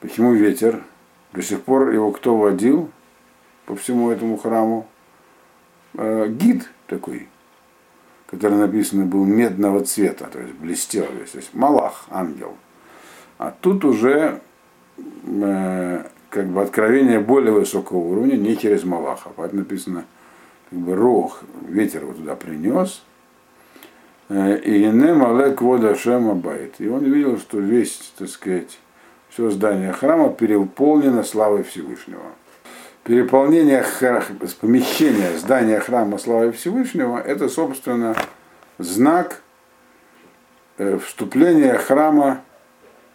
Почему 0.01 0.35
ветер? 0.35 0.83
До 1.33 1.41
сих 1.41 1.63
пор 1.63 1.91
его 1.91 2.13
кто 2.13 2.37
водил 2.37 2.91
по 3.65 3.77
всему 3.77 4.11
этому 4.11 4.37
храму? 4.37 4.87
Э, 5.95 6.29
гид 6.29 6.69
такой, 6.87 7.29
который 8.33 8.57
написано 8.57 9.05
был 9.05 9.27
медного 9.27 9.85
цвета, 9.85 10.27
то 10.33 10.41
есть 10.41 10.55
блестел 10.55 11.07
весь, 11.19 11.31
то 11.31 11.39
есть 11.39 11.53
Малах, 11.53 12.07
ангел. 12.11 12.57
А 13.37 13.55
тут 13.61 13.85
уже 13.85 14.41
э, 15.27 16.05
как 16.31 16.47
бы 16.47 16.63
откровение 16.63 17.21
более 17.21 17.53
высокого 17.53 17.99
уровня, 17.99 18.37
не 18.37 18.57
через 18.57 18.85
Малаха. 18.85 19.31
Поэтому 19.37 19.61
написано 19.61 20.07
как 20.71 20.79
бы 20.79 20.95
рог, 20.95 21.41
ветер 21.69 22.03
его 22.03 22.15
туда 22.15 22.35
принес, 22.35 23.05
э, 24.31 24.59
и 24.61 24.87
не 24.87 25.13
малек 25.13 25.61
вода 25.61 25.95
шема 25.95 26.35
байт. 26.35 26.77
И 26.79 26.89
он 26.89 27.05
видел, 27.05 27.39
что 27.39 27.59
весь, 27.59 28.15
так 28.17 28.31
сказать, 28.31 28.79
все 29.29 29.51
здание 29.51 29.93
храма 29.93 30.31
переполнено 30.31 31.23
славой 31.23 31.65
Всевышнего. 31.65 32.23
Переполнение 33.05 33.85
помещения 34.61 35.37
здания 35.37 35.81
храма 35.81 36.19
славой 36.19 36.53
Всевышнего– 36.53 37.19
это, 37.27 37.49
собственно, 37.49 38.17
знак 38.79 39.43
э, 40.79 40.99
вступления 40.99 41.79
храма 41.79 42.45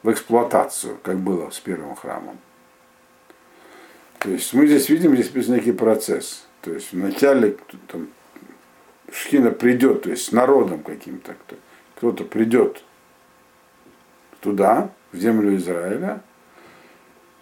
в 0.04 0.12
эксплуатацию, 0.12 0.98
как 1.04 1.18
было 1.18 1.50
с 1.52 1.60
первым 1.60 1.96
храмом. 1.96 2.38
То 4.20 4.30
есть 4.30 4.54
мы 4.54 4.68
здесь 4.68 4.90
видим, 4.90 5.16
здесь 5.16 5.48
некий 5.48 5.72
процесс– 5.72 6.44
То 6.62 6.74
есть 6.74 6.92
вначале 6.92 7.56
там, 7.88 8.10
Шхина 9.10 9.52
придет, 9.52 10.04
то 10.04 10.10
есть 10.10 10.26
с 10.26 10.32
народом 10.34 10.84
каким-то, 10.84 11.34
кто, 11.34 11.56
кто-то 11.96 12.24
придет 12.26 12.84
туда, 14.42 14.90
в 15.14 15.18
землю 15.18 15.56
Израиля, 15.56 16.22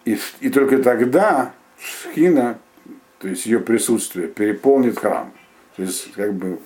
и, 0.03 0.19
и 0.41 0.49
только 0.49 0.83
тогда 0.83 1.53
Шхина, 1.79 2.59
то 3.19 3.27
есть 3.27 3.45
ее 3.45 3.59
присутствие, 3.59 4.27
переполнит 4.27 4.99
храм. 4.99 5.31
То 5.75 5.83
есть 5.83 6.13
как 6.13 6.33
бы 6.33 6.59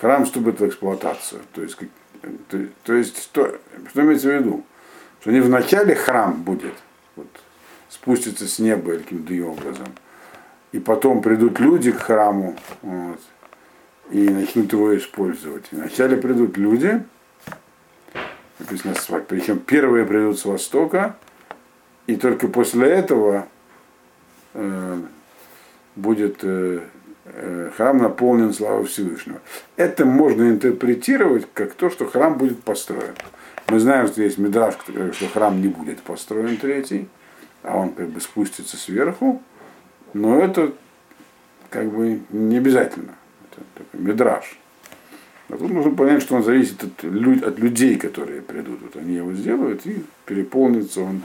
храм 0.00 0.24
вступит 0.24 0.60
в 0.60 0.66
эксплуатацию. 0.66 1.42
То 1.52 1.62
есть, 1.62 1.78
то, 2.48 2.66
то 2.84 2.94
есть 2.94 3.22
что, 3.22 3.58
что 3.90 4.02
имеется 4.02 4.28
в 4.28 4.32
виду? 4.32 4.64
Что 5.20 5.30
не 5.30 5.40
вначале 5.40 5.94
храм 5.94 6.42
будет, 6.42 6.74
вот, 7.16 7.28
спустится 7.88 8.46
с 8.46 8.58
неба 8.58 8.98
каким-то 8.98 9.32
образом, 9.46 9.88
и 10.72 10.78
потом 10.78 11.22
придут 11.22 11.58
люди 11.58 11.92
к 11.92 11.98
храму 11.98 12.56
вот, 12.82 13.20
и 14.10 14.28
начнут 14.28 14.72
его 14.72 14.96
использовать. 14.96 15.66
Вначале 15.70 16.16
придут 16.16 16.56
люди, 16.56 17.02
написано, 18.58 18.94
причем 19.28 19.58
первые 19.58 20.04
придут 20.04 20.38
с 20.38 20.44
востока, 20.44 21.16
и 22.06 22.16
только 22.16 22.48
после 22.48 22.88
этого 22.88 23.48
будет 25.96 26.38
э, 26.42 26.80
э, 27.24 27.70
храм 27.76 27.98
наполнен 27.98 28.52
славой 28.52 28.86
Всевышнего. 28.86 29.40
Это 29.76 30.04
можно 30.04 30.44
интерпретировать 30.44 31.48
как 31.52 31.74
то, 31.74 31.90
что 31.90 32.06
храм 32.06 32.36
будет 32.36 32.62
построен. 32.62 33.14
Мы 33.68 33.80
знаем, 33.80 34.06
что 34.06 34.22
есть 34.22 34.38
медраж, 34.38 34.74
что 35.12 35.28
храм 35.28 35.60
не 35.60 35.68
будет 35.68 36.00
построен 36.00 36.56
третий, 36.56 37.08
а 37.62 37.78
он 37.78 37.92
как 37.92 38.08
бы 38.10 38.20
спустится 38.20 38.76
сверху, 38.76 39.42
но 40.12 40.38
это 40.40 40.72
как 41.70 41.90
бы 41.90 42.20
не 42.30 42.58
обязательно. 42.58 43.14
Это 43.50 43.62
такой 43.74 44.00
медраж. 44.00 44.58
А 45.48 45.56
тут 45.56 45.70
нужно 45.70 45.92
понять, 45.92 46.22
что 46.22 46.36
он 46.36 46.44
зависит 46.44 46.82
от, 46.82 47.04
от 47.04 47.58
людей, 47.58 47.96
которые 47.96 48.42
придут. 48.42 48.82
Вот 48.82 48.96
они 48.96 49.14
его 49.14 49.32
сделают 49.32 49.86
и 49.86 50.04
переполнится 50.26 51.00
он 51.00 51.22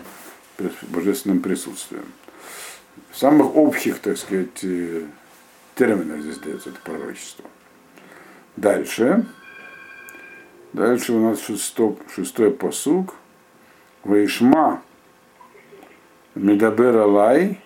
божественным 0.90 1.42
присутствием. 1.42 2.06
Самых 3.14 3.56
общих, 3.56 4.00
так 4.00 4.18
сказать, 4.18 4.64
э, 4.64 5.06
терминах 5.76 6.22
здесь 6.22 6.38
дается 6.38 6.70
это 6.70 6.80
пророчество. 6.84 7.46
Дальше. 8.56 9.26
Дальше 10.74 11.14
у 11.14 11.20
нас 11.20 11.42
шестой, 11.42 11.98
шестой 12.14 12.52
посуг. 12.52 13.16
Ваишма 14.04 14.82
Медабер 16.36 16.98
Алай 16.98 17.60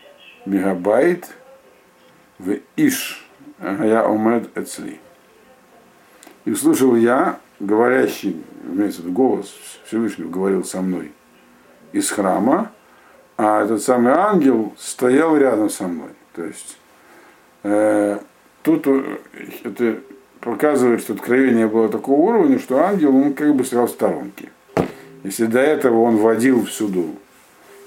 Мегабайт 0.45 1.29
в 2.39 2.57
Иш 2.75 3.25
я 3.59 4.05
омед 4.05 4.55
эцли. 4.57 4.99
И 6.45 6.51
услышал 6.51 6.95
я, 6.95 7.39
говорящий, 7.59 8.43
имеется 8.63 9.01
в 9.01 9.05
виду 9.05 9.13
голос 9.13 9.55
Всевышнего, 9.85 10.29
говорил 10.29 10.63
со 10.63 10.81
мной 10.81 11.11
из 11.91 12.09
храма, 12.09 12.71
а 13.37 13.63
этот 13.63 13.81
самый 13.81 14.13
ангел 14.13 14.73
стоял 14.77 15.35
рядом 15.37 15.69
со 15.69 15.87
мной. 15.87 16.09
То 16.33 16.43
есть 16.43 16.77
э, 17.63 18.19
тут 18.63 18.87
э, 18.87 19.17
это 19.63 19.99
показывает, 20.39 21.01
что 21.01 21.13
откровение 21.13 21.67
было 21.67 21.89
такого 21.89 22.19
уровня, 22.19 22.59
что 22.59 22.79
ангел, 22.79 23.15
он 23.15 23.33
как 23.33 23.53
бы 23.55 23.65
стоял 23.65 23.87
в 23.87 23.91
сторонке. 23.91 24.49
Если 25.23 25.45
до 25.47 25.59
этого 25.59 26.01
он 26.01 26.17
водил 26.17 26.65
всюду 26.65 27.15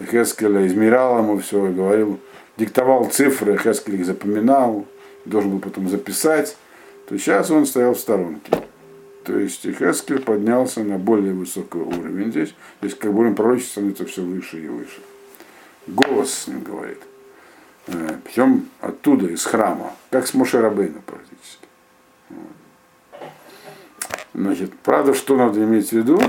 Хескеля, 0.04 0.66
измерял 0.66 1.18
ему 1.18 1.38
все, 1.38 1.66
говорил, 1.66 2.20
диктовал 2.56 3.06
цифры, 3.06 3.56
Хескель 3.56 3.94
их 3.94 4.06
запоминал, 4.06 4.84
должен 5.24 5.52
был 5.52 5.60
потом 5.60 5.88
записать, 5.88 6.56
то 7.08 7.16
сейчас 7.16 7.50
он 7.50 7.64
стоял 7.64 7.94
в 7.94 8.00
сторонке. 8.00 8.50
То 9.24 9.38
есть 9.38 9.62
Хескель 9.62 10.20
поднялся 10.20 10.82
на 10.82 10.98
более 10.98 11.32
высокий 11.32 11.78
уровень 11.78 12.30
здесь. 12.30 12.54
То 12.80 12.86
есть 12.86 12.98
как 12.98 13.12
бы 13.12 13.32
пророчество 13.34 13.72
становится 13.72 14.04
все 14.04 14.22
выше 14.22 14.62
и 14.62 14.68
выше 14.68 15.00
голос 15.88 16.32
с 16.32 16.46
ним 16.46 16.62
говорит. 16.62 17.02
Э, 17.86 18.16
Причем 18.24 18.68
оттуда, 18.80 19.26
из 19.26 19.44
храма, 19.44 19.92
как 20.10 20.26
с 20.26 20.34
Мошерабейна 20.34 21.00
практически. 21.04 21.66
Значит, 24.34 24.72
правда, 24.80 25.14
что 25.14 25.36
надо 25.36 25.62
иметь 25.64 25.88
в 25.88 25.92
виду? 25.92 26.20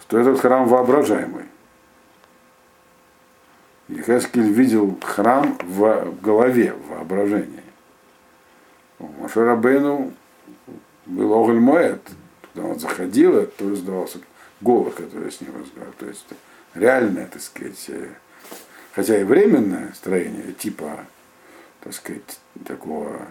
Что 0.00 0.18
этот 0.18 0.40
храм 0.40 0.66
воображаемый. 0.66 1.44
И 3.88 4.00
Хескель 4.00 4.50
видел 4.52 4.98
храм 5.02 5.56
в 5.62 6.14
голове, 6.22 6.72
в 6.72 6.90
воображении. 6.90 7.62
Машарабейну 8.98 10.12
был 11.04 11.32
Оголь 11.32 11.60
Моэт. 11.60 12.02
Когда 12.54 12.68
он 12.68 12.78
заходил, 12.78 13.36
это 13.36 13.52
тоже 13.58 13.76
сдавался 13.76 14.18
голос, 14.60 14.94
который 14.94 15.30
с 15.30 15.40
ним 15.40 15.50
разговаривал. 15.56 15.94
То 15.98 16.06
есть 16.06 16.26
реальное, 16.74 17.26
так 17.26 17.42
сказать, 17.42 17.84
э, 17.88 18.08
хотя 18.96 19.20
и 19.20 19.24
временное 19.24 19.92
строение, 19.94 20.54
типа, 20.58 21.00
так 21.80 21.92
сказать, 21.92 22.40
такого 22.64 23.28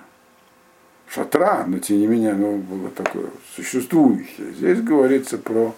шатра, 1.10 1.66
но 1.66 1.80
тем 1.80 1.98
не 1.98 2.08
менее 2.08 2.34
оно 2.34 2.58
было 2.58 2.90
такое 2.92 3.30
существующее. 3.56 4.54
Здесь 4.54 4.80
говорится 4.82 5.40
про 5.40 5.76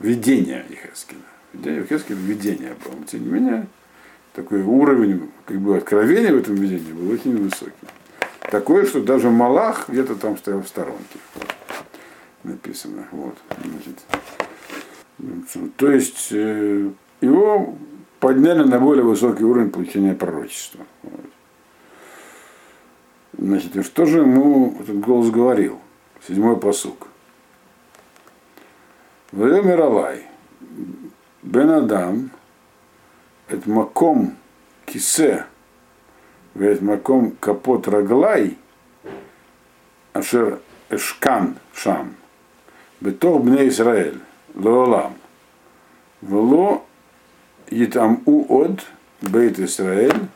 видение 0.00 0.66
Ехескина. 0.68 1.22
Видение 1.52 1.82
Ехескина 1.82 2.18
видение 2.18 2.74
было. 2.84 2.94
Но 2.98 3.04
тем 3.04 3.22
не 3.22 3.30
менее, 3.30 3.66
такой 4.32 4.62
уровень 4.62 5.30
как 5.46 5.58
бы 5.58 5.76
откровения 5.76 6.32
в 6.32 6.38
этом 6.38 6.56
видении 6.56 6.92
был 6.92 7.12
очень 7.12 7.36
высокий. 7.36 7.72
Такое, 8.50 8.86
что 8.86 9.00
даже 9.02 9.30
Малах 9.30 9.88
где-то 9.88 10.16
там 10.16 10.36
стоял 10.36 10.62
в 10.62 10.68
сторонке. 10.68 11.18
Написано. 12.42 13.06
Вот. 13.12 13.36
Значит, 15.18 15.76
то 15.76 15.90
есть 15.90 16.28
э, 16.32 16.90
его 17.20 17.78
подняли 18.22 18.62
на 18.62 18.78
более 18.78 19.02
высокий 19.02 19.42
уровень 19.42 19.70
получения 19.70 20.14
пророчества. 20.14 20.86
Значит, 23.36 23.84
что 23.84 24.06
же 24.06 24.20
ему 24.20 24.76
этот 24.78 25.00
голос 25.00 25.28
говорил? 25.30 25.80
Седьмой 26.28 26.56
посук. 26.56 27.08
Время 29.32 29.74
Алай, 29.82 30.24
Бен 31.42 31.68
Адам, 31.70 32.30
это 33.48 33.68
маком 33.68 34.36
кисе, 34.86 35.46
говорит, 36.54 36.80
маком 36.80 37.32
капот 37.40 37.88
раглай, 37.88 38.56
ашер 40.12 40.60
эшкан 40.90 41.56
шам, 41.74 42.14
бетор 43.00 43.40
бне 43.40 43.66
Израиль, 43.66 44.20
лоолам, 44.54 45.14
вело 46.20 46.84
Итаму 47.74 48.44
от 48.50 48.84
Бейт 49.22 49.58
Исраэль, 49.58 50.28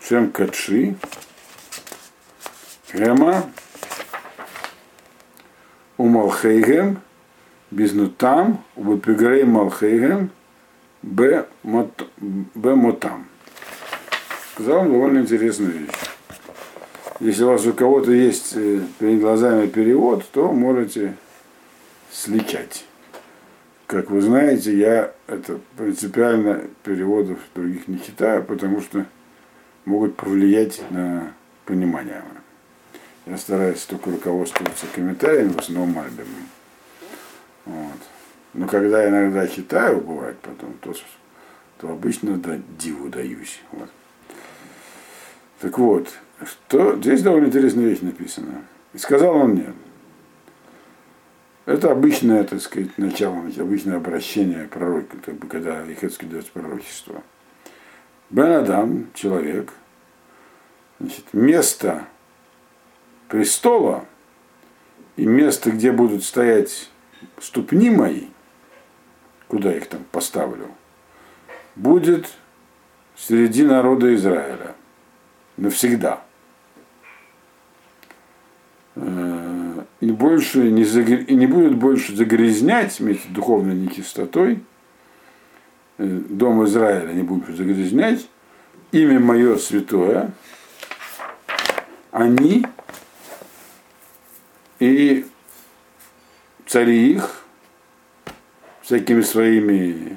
Шем 0.00 0.32
Кадши, 0.32 0.96
Гема, 2.92 3.44
у 5.96 6.08
Малхейгем, 6.08 7.00
Бизнутам, 7.70 8.64
у 8.74 8.82
Бепигрей 8.94 9.44
Малхейгем, 9.44 10.30
Б 11.02 11.46
Мотам. 11.62 13.26
Сказал 14.54 14.80
он 14.80 14.92
довольно 14.92 15.18
интересную 15.20 15.72
вещь. 15.72 15.90
Если 17.20 17.44
у 17.44 17.50
вас 17.50 17.64
у 17.64 17.72
кого-то 17.72 18.10
есть 18.10 18.54
э, 18.56 18.80
перед 18.98 19.20
глазами 19.20 19.68
перевод, 19.68 20.24
то 20.32 20.50
можете 20.50 21.14
сличать. 22.10 22.84
Как 23.92 24.08
вы 24.08 24.22
знаете, 24.22 24.74
я 24.74 25.12
это 25.26 25.60
принципиально 25.76 26.62
переводов 26.82 27.38
других 27.54 27.88
не 27.88 28.02
читаю, 28.02 28.42
потому 28.42 28.80
что 28.80 29.04
могут 29.84 30.16
повлиять 30.16 30.80
на 30.88 31.34
понимание. 31.66 32.22
Я 33.26 33.36
стараюсь 33.36 33.82
только 33.82 34.10
руководствоваться 34.10 34.86
комментариями, 34.94 35.52
в 35.52 35.58
основном 35.58 35.92
Мальбимом. 35.92 36.48
Вот. 37.66 37.98
Но 38.54 38.66
когда 38.66 39.06
иногда 39.06 39.46
читаю, 39.46 40.00
бывает 40.00 40.38
потом, 40.38 40.72
то, 40.80 40.94
то 41.78 41.90
обычно 41.90 42.38
да, 42.38 42.58
диву 42.78 43.10
даюсь. 43.10 43.60
Вот. 43.72 43.90
Так 45.60 45.78
вот, 45.78 46.08
что, 46.46 46.96
здесь 46.96 47.20
довольно 47.20 47.48
интересная 47.48 47.84
вещь 47.84 48.00
написана. 48.00 48.62
И 48.94 48.98
сказал 48.98 49.36
он 49.36 49.50
мне, 49.50 49.74
это 51.66 51.92
обычное, 51.92 52.44
так 52.44 52.60
сказать, 52.60 52.98
начало, 52.98 53.38
обычное 53.58 53.96
обращение 53.96 54.66
пророка, 54.66 55.16
как 55.24 55.34
бы, 55.36 55.46
когда 55.46 55.82
Ехецкий 55.82 56.28
дает 56.28 56.50
пророчество. 56.50 57.22
Бен 58.30 58.52
Адам, 58.52 59.06
человек, 59.14 59.72
значит, 60.98 61.32
место 61.32 62.04
престола 63.28 64.04
и 65.16 65.24
место, 65.24 65.70
где 65.70 65.92
будут 65.92 66.24
стоять 66.24 66.90
ступни 67.40 67.90
мои, 67.90 68.28
куда 69.48 69.74
их 69.74 69.86
там 69.86 70.04
поставлю, 70.10 70.68
будет 71.76 72.28
среди 73.16 73.64
народа 73.64 74.14
Израиля 74.14 74.74
навсегда. 75.56 76.24
И 80.02 80.10
больше 80.10 80.68
не, 80.68 80.82
загр... 80.82 81.20
и 81.20 81.34
не 81.36 81.46
будут 81.46 81.76
больше 81.76 82.16
загрязнять 82.16 82.98
вместе 82.98 83.28
духовной 83.28 83.76
нечистотой, 83.76 84.58
э, 85.98 86.20
дом 86.28 86.64
Израиля 86.64 87.12
не 87.12 87.22
будут 87.22 87.56
загрязнять, 87.56 88.26
имя 88.90 89.20
мое 89.20 89.56
святое, 89.58 90.32
они 92.10 92.66
и 94.80 95.24
цари 96.66 97.12
их 97.12 97.44
всякими 98.80 99.20
своими 99.20 100.16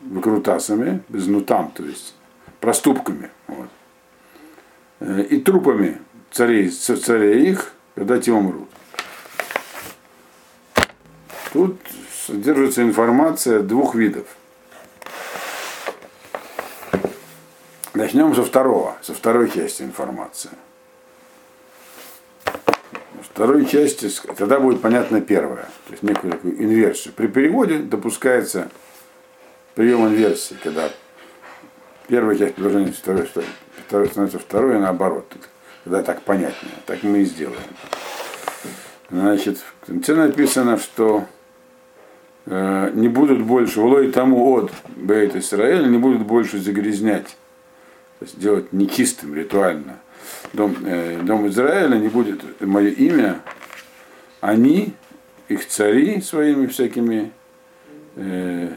выкрутасами, 0.00 1.04
безнутам, 1.08 1.70
то 1.70 1.84
есть 1.84 2.16
проступками, 2.58 3.30
вот, 3.46 3.68
э, 4.98 5.22
и 5.30 5.40
трупами 5.40 6.00
царей, 6.32 6.68
царей 6.68 7.52
их, 7.52 7.74
когда 7.94 8.18
те 8.18 8.32
умрут. 8.32 8.68
Тут 11.54 11.76
содержится 12.26 12.82
информация 12.82 13.60
двух 13.60 13.94
видов. 13.94 14.26
Начнем 17.94 18.34
со 18.34 18.42
второго, 18.42 18.96
со 19.02 19.14
второй 19.14 19.48
части 19.48 19.82
информации. 19.82 20.50
второй 23.22 23.66
части, 23.66 24.10
тогда 24.36 24.58
будет 24.58 24.82
понятно 24.82 25.20
первое, 25.20 25.68
то 25.86 25.92
есть 25.92 26.02
некую 26.02 26.32
такую 26.32 26.60
инверсию. 26.60 27.14
При 27.14 27.28
переводе 27.28 27.78
допускается 27.78 28.68
прием 29.76 30.08
инверсии, 30.08 30.56
когда 30.60 30.90
первая 32.08 32.36
часть 32.36 32.54
предложения 32.56 32.92
второй, 32.92 33.28
второй 33.86 34.08
становится 34.08 34.40
второй, 34.40 34.76
и 34.76 34.80
наоборот. 34.80 35.32
Тогда 35.84 36.02
так 36.02 36.22
понятнее. 36.22 36.74
Так 36.86 37.04
мы 37.04 37.20
и 37.20 37.24
сделаем. 37.24 37.60
Значит, 39.10 39.58
в 39.58 39.86
конце 39.86 40.14
написано, 40.14 40.78
что 40.78 41.26
не 42.46 43.08
будут 43.08 43.42
больше, 43.42 43.80
влой 43.80 44.12
тому 44.12 44.52
от 44.52 44.70
Бейт 44.96 45.34
Исраэля, 45.34 45.86
не 45.86 45.98
будут 45.98 46.22
больше 46.22 46.58
загрязнять, 46.58 47.36
то 48.18 48.26
есть 48.26 48.38
делать 48.38 48.72
нечистым 48.72 49.34
ритуально. 49.34 49.98
Дом, 50.52 50.76
э, 50.84 51.20
дом 51.22 51.48
Израиля 51.48 51.96
не 51.96 52.08
будет 52.08 52.42
мое 52.60 52.90
имя, 52.90 53.40
они, 54.40 54.94
их 55.48 55.66
цари 55.66 56.20
своими 56.20 56.66
всякими 56.66 57.32
э, 58.16 58.70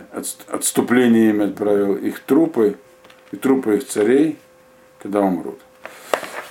отступлениями 0.47 1.45
отправил, 1.45 1.95
их 1.95 2.21
трупы 2.21 2.77
и 3.31 3.35
трупы 3.35 3.77
их 3.77 3.87
царей, 3.87 4.37
когда 5.01 5.21
умрут. 5.21 5.59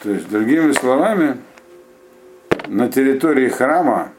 То 0.03 0.11
есть, 0.11 0.29
другими 0.29 0.73
словами, 0.73 1.39
на 2.69 2.91
территории 2.91 3.49
храма 3.49 4.13
Э, 4.13 4.16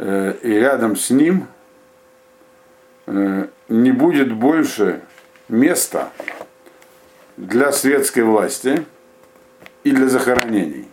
и 0.00 0.54
рядом 0.54 0.96
с 0.96 1.10
ним 1.10 1.46
э, 3.06 3.48
не 3.68 3.92
будет 3.92 4.32
больше 4.32 5.02
места 5.48 6.10
для 7.36 7.70
светской 7.70 8.22
власти 8.22 8.86
и 9.84 9.90
для 9.90 10.08
захоронений. 10.08 10.88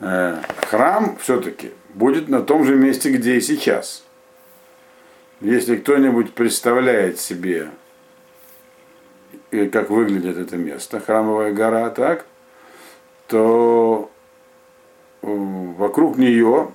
Э, 0.00 0.38
храм 0.66 1.16
все-таки 1.20 1.72
будет 1.90 2.28
на 2.28 2.42
том 2.42 2.64
же 2.64 2.74
месте, 2.74 3.12
где 3.12 3.36
и 3.36 3.40
сейчас. 3.40 4.04
Если 5.40 5.76
кто-нибудь 5.76 6.34
представляет 6.34 7.20
себе, 7.20 7.70
как 9.70 9.90
выглядит 9.90 10.36
это 10.36 10.56
место, 10.56 10.98
храмовая 10.98 11.52
гора, 11.52 11.90
так, 11.90 12.26
то 13.28 14.10
вокруг 15.24 16.18
нее 16.18 16.68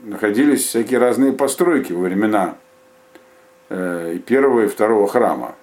находились 0.00 0.66
всякие 0.66 0.98
разные 0.98 1.32
постройки 1.32 1.92
во 1.92 2.02
времена 2.02 2.56
э, 3.68 4.18
первого 4.26 4.64
и 4.64 4.68
второго 4.68 5.08
храма. 5.08 5.54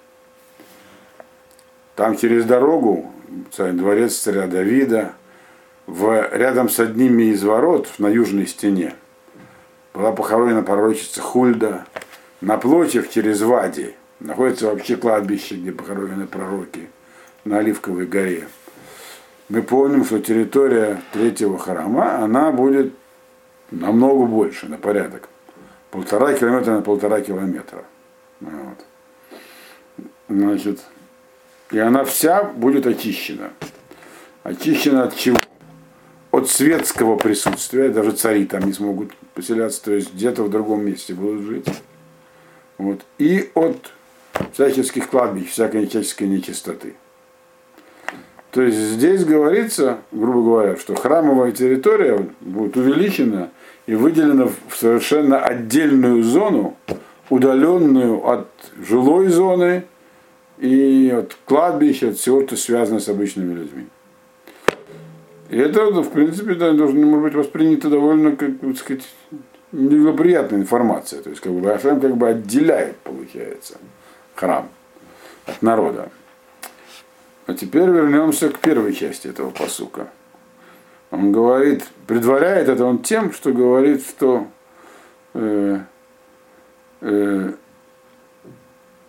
Там 1.95 2.17
через 2.17 2.45
дорогу 2.45 3.11
царь, 3.51 3.71
дворец 3.71 4.15
царя 4.15 4.47
Давида, 4.47 5.13
в, 5.85 6.29
рядом 6.35 6.69
с 6.69 6.79
одними 6.79 7.23
из 7.31 7.43
ворот 7.43 7.87
на 7.97 8.07
южной 8.07 8.47
стене 8.47 8.93
была 9.93 10.11
похоронена 10.11 10.61
пророчица 10.61 11.21
Хульда. 11.21 11.85
Напротив, 12.41 13.09
через 13.09 13.41
Вади, 13.41 13.95
находится 14.19 14.67
вообще 14.67 14.95
кладбище, 14.95 15.55
где 15.55 15.71
похоронены 15.71 16.27
пророки 16.27 16.89
на 17.45 17.59
Оливковой 17.59 18.05
горе 18.05 18.47
мы 19.49 19.61
помним, 19.61 20.03
что 20.03 20.19
территория 20.19 21.01
третьего 21.13 21.57
храма, 21.57 22.17
она 22.17 22.51
будет 22.51 22.93
намного 23.71 24.25
больше, 24.25 24.67
на 24.67 24.77
порядок. 24.77 25.29
Полтора 25.89 26.33
километра 26.33 26.73
на 26.73 26.81
полтора 26.81 27.21
километра. 27.21 27.85
Вот. 28.41 28.85
Значит, 30.27 30.81
и 31.71 31.79
она 31.79 32.03
вся 32.03 32.43
будет 32.43 32.85
очищена. 32.87 33.51
Очищена 34.43 35.03
от 35.03 35.15
чего? 35.15 35.37
От 36.31 36.49
светского 36.49 37.17
присутствия, 37.17 37.89
даже 37.89 38.11
цари 38.11 38.45
там 38.45 38.63
не 38.63 38.73
смогут 38.73 39.13
поселяться, 39.33 39.83
то 39.83 39.93
есть 39.93 40.13
где-то 40.13 40.43
в 40.43 40.49
другом 40.49 40.85
месте 40.85 41.13
будут 41.13 41.43
жить. 41.43 41.67
Вот. 42.77 43.01
И 43.17 43.49
от 43.55 43.91
всяческих 44.51 45.09
кладбищ, 45.09 45.49
всякой 45.49 45.87
всяческой 45.87 46.27
нечистоты. 46.27 46.95
То 48.51 48.61
есть 48.61 48.77
здесь 48.77 49.25
говорится, 49.25 49.97
грубо 50.11 50.41
говоря, 50.41 50.77
что 50.77 50.95
храмовая 50.95 51.51
территория 51.51 52.25
будет 52.39 52.77
увеличена 52.77 53.49
и 53.85 53.95
выделена 53.95 54.45
в 54.45 54.75
совершенно 54.75 55.39
отдельную 55.39 56.23
зону, 56.23 56.77
удаленную 57.29 58.25
от 58.25 58.47
жилой 58.87 59.27
зоны 59.27 59.83
и 60.59 61.13
от 61.15 61.37
кладбища, 61.45 62.09
от 62.09 62.17
всего, 62.17 62.45
что 62.45 62.55
связано 62.55 62.99
с 62.99 63.09
обычными 63.09 63.53
людьми. 63.53 63.87
И 65.49 65.57
это, 65.57 65.85
в 65.91 66.09
принципе, 66.09 66.55
да, 66.55 66.73
должно 66.73 67.05
может 67.05 67.23
быть 67.23 67.35
воспринято 67.35 67.89
довольно, 67.89 68.35
как 68.35 68.51
бы 68.59 68.75
сказать, 68.75 69.07
неблагоприятная 69.71 70.59
информация. 70.59 71.21
То 71.21 71.29
есть, 71.29 71.41
как 71.41 71.53
бы 71.53 71.71
Ашем 71.71 72.01
как 72.01 72.17
бы 72.17 72.29
отделяет, 72.29 72.97
получается, 72.97 73.77
храм 74.35 74.69
от 75.45 75.61
народа. 75.61 76.09
А 77.47 77.53
теперь 77.53 77.89
вернемся 77.89 78.49
к 78.49 78.59
первой 78.59 78.93
части 78.93 79.29
этого 79.29 79.51
посука. 79.51 80.09
Он 81.11 81.31
говорит, 81.31 81.85
предваряет 82.05 82.67
это 82.67 82.83
он 82.83 83.01
тем, 83.01 83.31
что 83.31 83.53
говорит, 83.53 84.05
что 84.05 84.47
э, 85.33 85.79
э, 86.99 87.53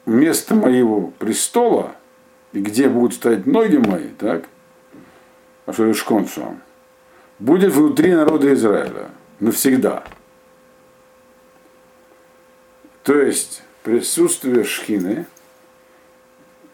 место 0.06 0.54
моего 0.54 1.08
престола, 1.18 1.96
и 2.52 2.60
где 2.60 2.88
будут 2.88 3.14
стоять 3.14 3.44
ноги 3.46 3.76
мои, 3.76 4.10
так, 4.16 4.44
а 5.66 5.72
что 5.72 5.92
Шконшам, 5.92 6.62
будет 7.40 7.72
внутри 7.72 8.14
народа 8.14 8.54
Израиля 8.54 9.10
навсегда. 9.40 10.04
То 13.02 13.18
есть 13.18 13.64
присутствие 13.82 14.62
Шхины, 14.62 15.26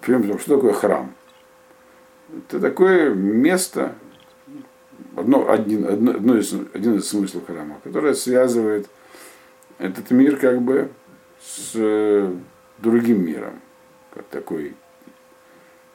что 0.03 0.57
такое 0.57 0.74
храм? 0.74 1.14
Это 2.29 2.61
такое 2.61 3.11
место, 3.15 3.95
одно, 5.17 5.51
один, 5.51 5.87
одно, 5.87 6.13
одно 6.13 6.39
из, 6.39 6.53
один 6.73 6.97
из 6.97 7.09
смыслов 7.09 7.47
храма, 7.47 7.81
которое 7.85 8.15
связывает 8.15 8.89
этот 9.79 10.11
мир 10.11 10.37
как 10.37 10.63
бы 10.63 10.91
с 11.43 11.73
э, 11.75 12.33
другим 12.79 13.25
миром. 13.25 13.61
Как 14.13 14.25
такой 14.27 14.75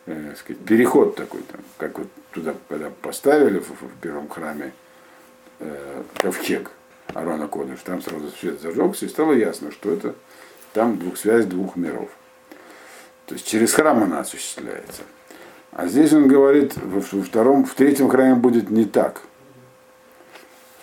э, 0.06 0.36
сказать, 0.36 0.62
переход 0.64 1.16
такой, 1.16 1.42
там, 1.44 1.62
как 1.78 1.98
вот 1.98 2.08
туда, 2.32 2.54
когда 2.68 2.90
поставили 2.90 3.60
в, 3.60 3.70
в 3.70 4.02
первом 4.02 4.30
храме 4.30 4.74
э, 5.60 6.04
ковчег 6.18 6.72
Арона 7.14 7.48
Кодыш, 7.48 7.80
там 7.82 8.02
сразу 8.02 8.30
свет 8.30 8.62
зажегся, 8.62 9.06
и 9.06 9.10
стало 9.10 9.34
ясно, 9.34 9.72
что 9.72 9.92
это 9.92 10.16
там 10.74 10.98
двух, 10.98 11.18
связь 11.18 11.46
двух 11.46 11.76
миров. 11.76 12.10
То 13.26 13.36
есть 13.36 13.48
через 13.48 13.74
храм 13.74 14.04
она 14.04 14.20
осуществляется. 14.20 15.04
А 15.72 15.88
здесь 15.88 16.14
он 16.14 16.28
говорит, 16.28 16.74
во 16.78 17.02
втором, 17.02 17.66
в 17.66 17.74
третьем 17.74 18.10
храме 18.10 18.36
будет 18.36 18.70
не 18.70 18.86
так. 18.86 19.22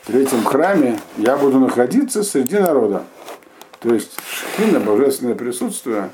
В 0.03 0.07
третьем 0.07 0.45
храме 0.45 1.01
я 1.17 1.37
буду 1.37 1.59
находиться 1.59 2.23
среди 2.23 2.59
народа. 2.59 3.05
То 3.81 3.93
есть 3.93 4.17
шхина, 4.29 4.81
божественное 4.81 5.35
присутствие, 5.35 6.11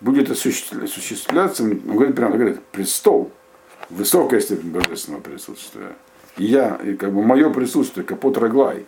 будет 0.00 0.30
осуществляться, 0.30 1.64
он 1.64 1.78
говорит 1.78 2.16
прямо, 2.16 2.36
говорит, 2.36 2.60
престол, 2.72 3.30
высокая 3.90 4.40
степень 4.40 4.70
божественного 4.70 5.20
присутствия. 5.20 5.92
И 6.36 6.44
я, 6.44 6.76
и 6.82 6.94
как 6.94 7.12
бы 7.12 7.22
мое 7.22 7.50
присутствие, 7.50 8.06
капот 8.06 8.38
Раглай, 8.38 8.86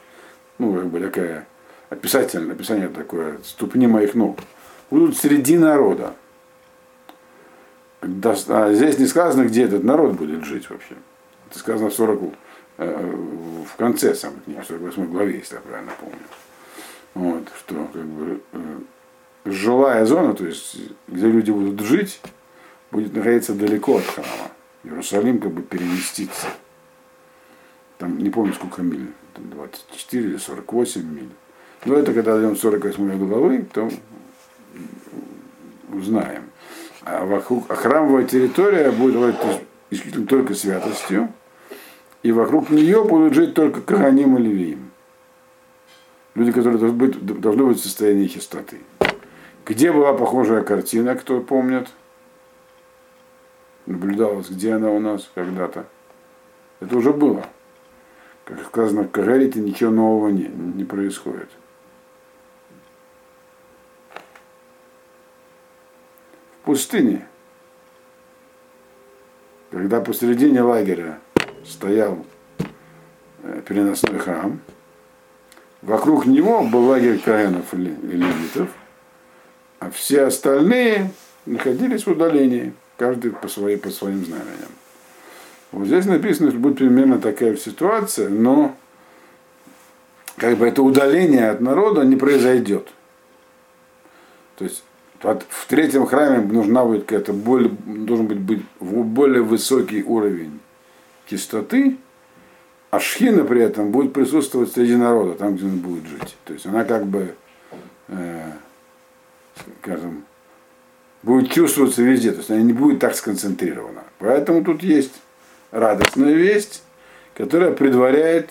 ну, 0.58 0.74
как 0.74 0.86
бы 0.86 1.00
такая 1.00 1.46
описательное, 1.90 2.54
описание 2.54 2.88
такое, 2.88 3.38
ступни 3.44 3.86
моих 3.86 4.14
ног, 4.14 4.38
будут 4.90 5.16
среди 5.16 5.58
народа. 5.58 6.14
А 8.48 8.72
здесь 8.72 8.98
не 8.98 9.06
сказано, 9.06 9.44
где 9.44 9.64
этот 9.64 9.84
народ 9.84 10.12
будет 10.12 10.44
жить 10.44 10.68
вообще. 10.68 10.94
Это 11.50 11.58
сказано 11.58 11.90
в 11.90 11.94
40, 11.94 12.34
э, 12.78 13.16
в 13.72 13.76
конце 13.76 14.14
самой 14.14 14.40
книги, 14.44 14.60
в 14.60 14.66
48 14.66 15.06
главе, 15.10 15.38
если 15.38 15.54
я 15.54 15.60
правильно 15.60 15.92
помню. 15.98 16.18
Вот, 17.14 17.48
что 17.58 17.88
как 17.92 18.04
бы 18.04 18.40
э, 18.52 18.78
жилая 19.44 20.04
зона, 20.04 20.34
то 20.34 20.46
есть 20.46 20.76
где 21.08 21.26
люди 21.26 21.50
будут 21.50 21.80
жить, 21.86 22.20
будет 22.90 23.14
находиться 23.14 23.54
далеко 23.54 23.98
от 23.98 24.04
храма. 24.04 24.50
Иерусалим 24.82 25.38
как 25.38 25.52
бы 25.52 25.62
переместится. 25.62 26.48
Там 27.98 28.18
не 28.18 28.30
помню 28.30 28.52
сколько 28.52 28.82
миль, 28.82 29.12
там 29.32 29.48
24 29.50 30.24
или 30.24 30.36
48 30.36 31.02
миль. 31.02 31.30
Но 31.84 31.96
это 31.96 32.12
когда 32.12 32.34
дойдем 32.34 32.56
48 32.56 33.18
главы, 33.18 33.66
то 33.72 33.88
узнаем. 35.92 36.50
А 37.04 37.26
вокруг 37.26 37.70
а 37.70 37.74
храмовая 37.74 38.24
территория 38.24 38.90
будет 38.90 39.36
исключительно 39.90 40.26
только 40.26 40.54
святостью, 40.54 41.28
и 42.22 42.32
вокруг 42.32 42.70
нее 42.70 43.04
будут 43.04 43.34
жить 43.34 43.54
только 43.54 43.82
Каганим 43.82 44.38
и 44.38 44.42
Левиим. 44.42 44.90
Люди, 46.34 46.50
которые 46.50 46.78
должны 46.78 46.96
быть, 46.96 47.40
должны 47.40 47.64
быть 47.64 47.78
в 47.78 47.82
состоянии 47.82 48.26
чистоты. 48.26 48.78
Где 49.66 49.92
была 49.92 50.14
похожая 50.14 50.62
картина, 50.62 51.14
кто 51.14 51.40
помнит? 51.40 51.88
Наблюдалась, 53.86 54.48
где 54.48 54.72
она 54.72 54.90
у 54.90 54.98
нас 54.98 55.30
когда-то. 55.34 55.86
Это 56.80 56.96
уже 56.96 57.12
было. 57.12 57.44
Как 58.44 58.62
сказано 58.64 59.04
в 59.04 59.10
Кагарите, 59.10 59.60
ничего 59.60 59.90
нового 59.90 60.28
не, 60.28 60.44
не 60.48 60.84
происходит. 60.84 61.50
Пустыне, 66.74 67.24
когда 69.70 70.00
посередине 70.00 70.60
лагеря 70.60 71.20
стоял 71.64 72.26
э, 73.44 73.62
переносной 73.64 74.18
храм, 74.18 74.58
вокруг 75.82 76.26
него 76.26 76.64
был 76.64 76.86
лагерь 76.86 77.20
Каинов 77.20 77.72
и 77.74 77.76
Левитов, 77.76 78.70
а 79.78 79.88
все 79.92 80.24
остальные 80.24 81.12
находились 81.46 82.06
в 82.06 82.10
удалении, 82.10 82.72
каждый 82.96 83.30
по, 83.30 83.46
своей, 83.46 83.76
по 83.76 83.90
своим 83.90 84.24
знамениям. 84.24 84.72
Вот 85.70 85.86
здесь 85.86 86.06
написано, 86.06 86.50
что 86.50 86.58
будет 86.58 86.78
примерно 86.78 87.20
такая 87.20 87.56
ситуация, 87.56 88.28
но 88.28 88.74
как 90.38 90.58
бы 90.58 90.66
это 90.66 90.82
удаление 90.82 91.50
от 91.50 91.60
народа 91.60 92.02
не 92.02 92.16
произойдет. 92.16 92.88
То 94.56 94.64
есть 94.64 94.82
в 95.24 95.66
третьем 95.68 96.06
храме 96.06 96.40
нужна 96.40 96.84
будет 96.84 97.04
какая-то 97.04 97.32
более, 97.32 97.70
должен 97.70 98.26
быть, 98.26 98.38
быть 98.38 98.62
более 98.80 99.42
высокий 99.42 100.02
уровень 100.02 100.60
чистоты, 101.26 101.96
а 102.90 103.00
шхина 103.00 103.44
при 103.44 103.62
этом 103.62 103.90
будет 103.90 104.12
присутствовать 104.12 104.72
среди 104.72 104.96
народа, 104.96 105.34
там, 105.34 105.56
где 105.56 105.64
он 105.64 105.78
будет 105.78 106.06
жить. 106.06 106.36
То 106.44 106.52
есть 106.52 106.66
она 106.66 106.84
как 106.84 107.06
бы, 107.06 107.34
э, 108.08 108.50
скажем, 109.82 110.24
будет 111.22 111.50
чувствоваться 111.50 112.02
везде, 112.02 112.30
то 112.30 112.38
есть 112.38 112.50
она 112.50 112.60
не 112.60 112.72
будет 112.74 113.00
так 113.00 113.14
сконцентрирована. 113.14 114.04
Поэтому 114.18 114.62
тут 114.62 114.82
есть 114.82 115.14
радостная 115.70 116.34
весть, 116.34 116.82
которая 117.34 117.72
предваряет 117.72 118.50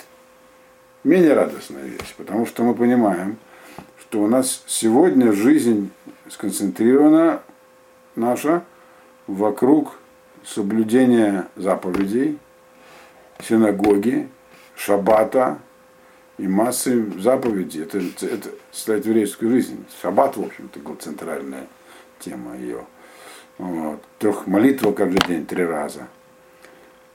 менее 1.04 1.34
радостную 1.34 1.88
весть, 1.88 2.14
потому 2.16 2.46
что 2.46 2.64
мы 2.64 2.74
понимаем, 2.74 3.38
что 4.00 4.22
у 4.22 4.26
нас 4.26 4.62
сегодня 4.66 5.32
жизнь 5.32 5.90
сконцентрирована 6.28 7.42
наша 8.16 8.64
вокруг 9.26 9.98
соблюдения 10.44 11.48
заповедей, 11.56 12.38
синагоги, 13.42 14.28
шаббата 14.76 15.58
и 16.38 16.46
массы 16.46 17.04
заповедей. 17.20 17.82
Это, 17.82 17.98
это 17.98 18.50
составляет 18.72 19.06
еврейскую 19.06 19.50
жизнь. 19.50 19.84
Шаббат, 20.00 20.36
в 20.36 20.42
общем-то, 20.42 20.80
был 20.80 20.94
центральная 20.96 21.66
тема 22.18 22.56
ее. 22.56 22.84
Вот. 23.58 24.02
Трех 24.18 24.46
молитва 24.46 24.92
каждый 24.92 25.26
день, 25.26 25.46
три 25.46 25.64
раза. 25.64 26.08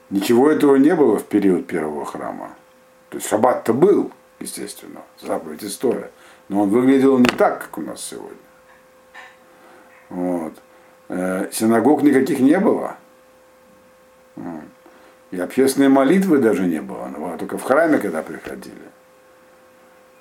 Ничего 0.09 0.49
этого 0.49 0.75
не 0.77 0.95
было 0.95 1.19
в 1.19 1.25
период 1.25 1.67
первого 1.67 2.05
храма. 2.05 2.55
То 3.09 3.17
есть 3.17 3.29
шаббат-то 3.29 3.73
был, 3.73 4.11
естественно, 4.39 5.01
заповедь 5.21 5.63
история. 5.63 6.11
Но 6.49 6.63
он 6.63 6.69
выглядел 6.69 7.17
не 7.17 7.25
так, 7.25 7.61
как 7.61 7.77
у 7.77 7.81
нас 7.81 8.03
сегодня. 8.03 8.37
Вот. 10.09 10.53
Э, 11.07 11.49
синагог 11.51 12.01
никаких 12.01 12.39
не 12.39 12.59
было. 12.59 12.97
И 15.31 15.39
общественной 15.39 15.89
молитвы 15.89 16.39
даже 16.39 16.65
не 16.65 16.81
было. 16.81 17.05
Она 17.05 17.19
была 17.19 17.37
только 17.37 17.57
в 17.57 17.63
храме, 17.63 17.99
когда 17.99 18.23
приходили. 18.23 18.75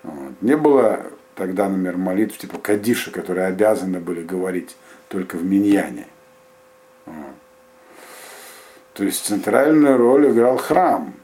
Вот. 0.03 0.35
Не 0.43 0.57
было 0.57 1.07
тогда, 1.35 1.69
например, 1.69 1.97
молитв 1.97 2.37
типа 2.37 2.59
Кадиша, 2.59 3.11
которые 3.11 3.47
обязаны 3.47 4.01
были 4.01 4.23
говорить 4.23 4.77
только 5.09 5.37
в 5.37 5.45
Миньяне. 5.45 6.07
Вот. 7.07 7.35
То 8.93 9.05
есть 9.05 9.25
центральную 9.25 9.97
роль 9.97 10.31
играл 10.31 10.59
храм. 10.59 11.15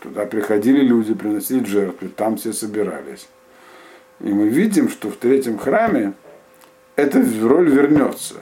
Туда 0.00 0.26
приходили 0.26 0.80
люди, 0.82 1.14
приносили 1.14 1.64
жертвы, 1.64 2.08
там 2.08 2.36
все 2.36 2.52
собирались. 2.52 3.28
И 4.20 4.28
мы 4.28 4.48
видим, 4.48 4.88
что 4.88 5.10
в 5.10 5.16
третьем 5.16 5.58
храме 5.58 6.14
эта 6.96 7.22
роль 7.42 7.68
вернется. 7.68 8.36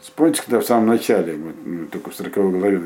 Вспомните, 0.00 0.42
когда 0.42 0.60
в 0.60 0.66
самом 0.66 0.88
начале, 0.88 1.34
мы, 1.34 1.86
только 1.86 2.10
в 2.10 2.14
40 2.14 2.34
главе 2.34 2.80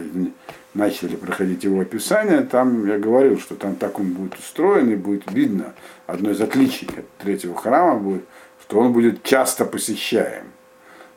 начали 0.74 1.16
проходить 1.16 1.64
его 1.64 1.80
описание, 1.80 2.42
там 2.42 2.86
я 2.86 2.98
говорил, 2.98 3.40
что 3.40 3.56
там 3.56 3.74
так 3.74 3.98
он 3.98 4.12
будет 4.12 4.38
устроен 4.38 4.90
и 4.90 4.96
будет 4.96 5.30
видно. 5.32 5.74
Одно 6.06 6.30
из 6.30 6.40
отличий 6.40 6.88
от 6.96 7.08
третьего 7.18 7.56
храма 7.56 7.98
будет, 7.98 8.24
что 8.62 8.78
он 8.78 8.92
будет 8.92 9.24
часто 9.24 9.64
посещаем. 9.64 10.44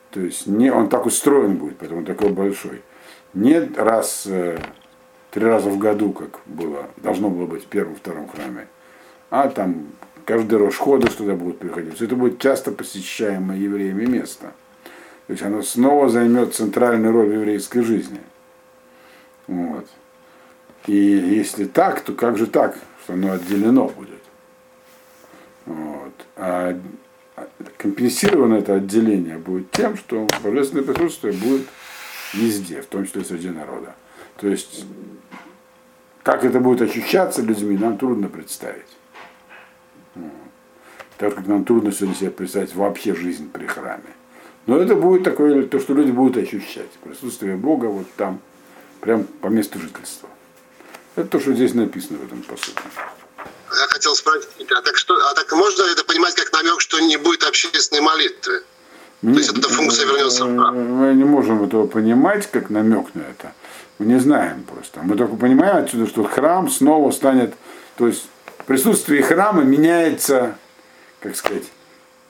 То 0.10 0.22
есть 0.22 0.48
не, 0.48 0.72
он 0.72 0.90
так 0.90 1.06
устроен 1.06 1.58
будет, 1.58 1.78
поэтому 1.78 2.00
он 2.00 2.06
такой 2.06 2.30
большой. 2.30 2.82
Не 3.34 3.60
раз, 3.60 4.24
э, 4.26 4.58
три 5.30 5.46
раза 5.46 5.70
в 5.70 5.78
году, 5.78 6.14
как 6.14 6.40
было, 6.46 6.88
должно 6.98 7.30
было 7.30 7.46
быть 7.46 7.64
в 7.64 7.68
первом, 7.68 7.96
втором 7.96 8.28
храме, 8.28 8.68
а 9.30 9.48
там 9.50 9.86
каждый 10.32 10.60
Рошхода 10.60 11.08
туда 11.08 11.36
будут 11.36 11.60
приходить. 11.60 12.02
Это 12.02 12.16
будет 12.16 12.40
часто 12.40 12.72
посещаемое 12.72 13.58
евреями 13.58 14.06
место. 14.06 14.54
То 15.28 15.34
есть 15.34 15.44
оно 15.44 15.62
снова 15.62 16.08
займет 16.08 16.56
центральную 16.56 17.12
роль 17.12 17.28
в 17.28 17.34
еврейской 17.34 17.82
жизни. 17.82 18.22
Вот. 19.48 19.86
И 20.88 20.96
если 20.96 21.66
так, 21.66 22.00
то 22.00 22.14
как 22.14 22.38
же 22.38 22.48
так, 22.48 22.78
что 23.04 23.12
оно 23.12 23.34
отделено 23.34 23.90
будет? 23.90 24.22
Вот. 25.66 26.14
А 26.38 26.80
компенсировано 27.76 28.54
это 28.54 28.76
отделение 28.76 29.38
будет 29.38 29.70
тем, 29.72 29.98
что 29.98 30.28
божественное 30.42 30.86
присутствие 30.86 31.34
будет 31.34 31.68
везде, 32.34 32.82
в 32.82 32.86
том 32.86 33.06
числе 33.06 33.26
среди 33.26 33.50
народа. 33.50 33.96
То 34.38 34.48
есть, 34.48 34.86
как 36.24 36.46
это 36.46 36.62
будет 36.62 36.90
ощущаться 36.90 37.42
людьми, 37.42 37.78
нам 37.78 37.98
трудно 37.98 38.30
представить. 38.30 38.88
Так 41.22 41.36
как 41.36 41.46
нам 41.46 41.66
трудно 41.66 41.92
сегодня 41.92 42.16
себе 42.16 42.32
представить 42.32 42.74
вообще 42.74 43.14
жизнь 43.14 43.52
при 43.52 43.68
храме. 43.68 44.10
Но 44.66 44.76
это 44.80 44.96
будет 44.96 45.24
такое, 45.24 45.68
то, 45.68 45.80
что 45.80 45.94
люди 45.94 46.10
будут 46.10 46.36
ощущать. 46.38 46.90
Присутствие 47.04 47.56
Бога 47.58 47.86
вот 47.86 48.08
там, 48.18 48.40
прям 49.02 49.26
по 49.26 49.46
месту 49.46 49.80
жительства. 49.80 50.28
Это 51.16 51.28
то, 51.28 51.40
что 51.40 51.54
здесь 51.54 51.76
написано 51.76 52.18
в 52.18 52.26
этом 52.26 52.42
посылке. 52.42 52.82
Я 53.38 53.88
хотел 53.90 54.16
спросить, 54.16 54.72
а 54.72 54.82
так, 54.82 54.98
что, 54.98 55.14
а 55.14 55.36
так 55.36 55.52
можно 55.52 55.84
это 55.84 56.04
понимать 56.06 56.34
как 56.34 56.52
намек, 56.54 56.82
что 56.82 57.00
не 57.00 57.18
будет 57.18 57.44
общественной 57.44 58.02
молитвы? 58.02 58.64
Нет, 59.22 59.36
то 59.36 59.40
есть 59.42 59.58
эта 59.60 59.70
функция 59.70 60.08
вернется 60.08 60.46
в 60.46 60.58
храм? 60.58 60.76
Мы 60.76 61.14
не 61.14 61.24
можем 61.24 61.64
этого 61.64 61.86
понимать 61.86 62.50
как 62.50 62.72
намек 62.72 63.14
на 63.14 63.22
это. 63.22 63.54
Мы 64.00 64.08
не 64.08 64.20
знаем 64.20 64.64
просто. 64.64 65.02
Мы 65.04 65.16
только 65.16 65.36
понимаем 65.36 65.86
отсюда, 65.86 66.08
что 66.08 66.24
храм 66.24 66.68
снова 66.68 67.12
станет, 67.12 67.54
то 67.96 68.08
есть 68.08 68.26
присутствие 68.66 69.22
храма 69.22 69.62
меняется, 69.62 70.58
как 71.22 71.36
сказать, 71.36 71.64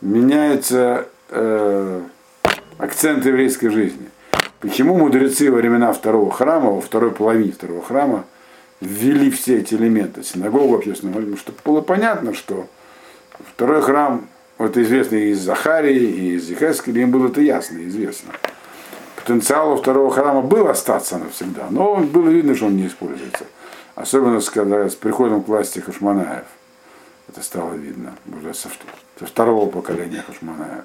меняется 0.01 1.07
э, 1.29 2.01
акцент 2.77 3.25
еврейской 3.25 3.69
жизни. 3.69 4.09
Почему 4.59 4.97
мудрецы 4.97 5.49
во 5.49 5.57
времена 5.57 5.91
второго 5.93 6.31
храма, 6.31 6.71
во 6.71 6.81
второй 6.81 7.11
половине 7.11 7.51
второго 7.51 7.81
храма, 7.81 8.25
ввели 8.79 9.31
все 9.31 9.59
эти 9.59 9.73
элементы, 9.73 10.23
синагогу, 10.23 10.75
общественную 10.75 11.37
чтобы 11.37 11.57
было 11.63 11.81
понятно, 11.81 12.33
что 12.33 12.67
второй 13.55 13.81
храм, 13.81 14.27
это 14.59 14.83
известно 14.83 15.15
и 15.15 15.31
из 15.31 15.39
Захарии, 15.39 15.95
и 15.95 16.35
из 16.35 16.49
Ехескеля, 16.49 17.01
им 17.01 17.11
было 17.11 17.29
это 17.29 17.41
ясно, 17.41 17.79
известно. 17.87 18.33
Потенциал 19.15 19.73
у 19.73 19.77
второго 19.77 20.11
храма 20.11 20.41
был 20.41 20.67
остаться 20.67 21.17
навсегда, 21.17 21.67
но 21.69 21.95
было 21.97 22.29
видно, 22.29 22.55
что 22.55 22.67
он 22.67 22.75
не 22.75 22.87
используется. 22.87 23.45
Особенно 23.95 24.41
когда 24.41 24.89
с 24.89 24.95
приходом 24.95 25.43
к 25.43 25.47
власти 25.47 25.79
Хашманаев. 25.79 26.45
Это 27.31 27.43
стало 27.43 27.75
видно 27.75 28.13
уже 28.37 28.53
со, 28.53 28.67
со 29.17 29.25
второго 29.25 29.69
поколения 29.69 30.21
Хашманаев. 30.27 30.83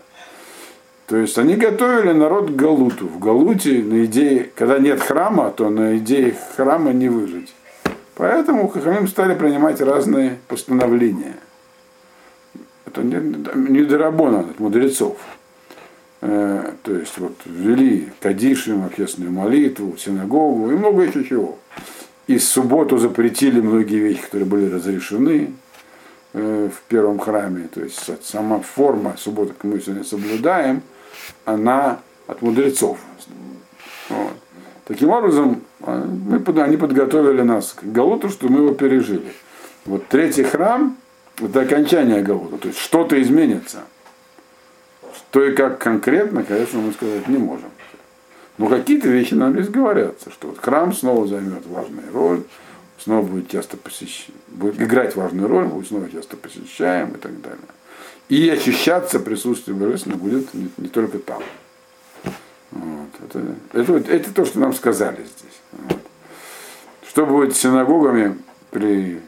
То 1.06 1.16
есть 1.16 1.36
они 1.38 1.56
готовили 1.56 2.12
народ 2.12 2.50
к 2.50 2.54
Галуту. 2.54 3.08
В 3.08 3.18
Галуте, 3.18 3.82
на 3.82 4.04
идее, 4.04 4.50
когда 4.54 4.78
нет 4.78 5.00
храма, 5.00 5.50
то 5.50 5.70
на 5.70 5.96
идее 5.98 6.36
храма 6.56 6.92
не 6.92 7.08
выжить. 7.08 7.52
Поэтому 8.14 8.68
Хахамим 8.68 9.08
стали 9.08 9.34
принимать 9.34 9.80
разные 9.80 10.38
постановления. 10.46 11.34
Это 12.86 13.02
не, 13.02 13.16
не 13.68 13.84
Дарабона, 13.84 14.40
от 14.40 14.60
мудрецов. 14.60 15.16
Э, 16.20 16.72
то 16.82 16.94
есть 16.94 17.18
вот 17.18 17.34
ввели 17.44 18.08
Кадишим, 18.20 18.84
общественную 18.84 19.32
молитву, 19.32 19.96
синагогу 19.96 20.70
и 20.70 20.74
много 20.74 21.02
еще 21.02 21.24
чего. 21.24 21.58
И 22.28 22.38
субботу 22.38 22.98
запретили 22.98 23.60
многие 23.60 23.98
вещи, 23.98 24.22
которые 24.22 24.46
были 24.46 24.70
разрешены 24.70 25.52
в 26.36 26.82
первом 26.88 27.18
храме. 27.18 27.68
То 27.72 27.82
есть 27.82 28.10
сама 28.24 28.60
форма 28.60 29.16
субботы, 29.16 29.54
как 29.54 29.64
мы 29.64 29.80
сегодня 29.80 30.04
соблюдаем, 30.04 30.82
она 31.44 32.00
от 32.26 32.42
мудрецов. 32.42 32.98
Вот. 34.08 34.32
Таким 34.84 35.10
образом, 35.10 35.62
а, 35.80 36.04
мы, 36.04 36.42
они 36.62 36.76
подготовили 36.76 37.42
нас 37.42 37.72
к 37.72 37.84
Галуту, 37.84 38.28
что 38.28 38.48
мы 38.48 38.60
его 38.60 38.74
пережили. 38.74 39.32
Вот 39.84 40.06
третий 40.08 40.44
храм– 40.44 40.96
это 41.40 41.62
окончание 41.62 42.22
Галута, 42.22 42.58
то 42.58 42.68
есть 42.68 42.78
что-то 42.78 43.20
изменится. 43.20 43.78
Что 45.14 45.44
и 45.44 45.54
как 45.54 45.78
конкретно, 45.78 46.42
конечно, 46.42 46.80
мы 46.80 46.92
сказать 46.92 47.26
не 47.28 47.38
можем. 47.38 47.70
Но 48.58 48.68
какие-то 48.68 49.08
вещи 49.08 49.34
нам 49.34 49.54
здесь 49.54 49.68
говорятся, 49.68 50.30
что 50.30 50.48
вот 50.48 50.58
храм 50.58 50.92
снова 50.92 51.26
займет 51.26 51.66
важную 51.66 52.12
роль, 52.12 52.42
снова 52.98 53.26
будет 53.26 53.50
часто 53.50 53.76
посещ... 53.76 54.28
будет 54.48 54.80
играть 54.80 55.16
важную 55.16 55.48
роль, 55.48 55.66
будет 55.66 55.88
снова 55.88 56.10
часто 56.10 56.36
посещаем 56.36 57.10
и 57.10 57.18
так 57.18 57.40
далее. 57.40 57.58
И 58.28 58.48
ощущаться 58.48 59.20
присутствие 59.20 59.76
Божественного 59.76 60.18
будет 60.18 60.52
не, 60.54 60.68
не 60.78 60.88
только 60.88 61.18
там. 61.18 61.42
Вот. 62.72 63.08
Это, 63.24 63.54
это, 63.72 64.12
это 64.12 64.34
то, 64.34 64.44
что 64.44 64.58
нам 64.58 64.74
сказали 64.74 65.18
здесь. 65.18 65.60
Вот. 65.72 66.00
Что 67.08 67.26
будет 67.26 67.54
с 67.54 67.60
синагогами 67.60 68.38
при 68.70 69.20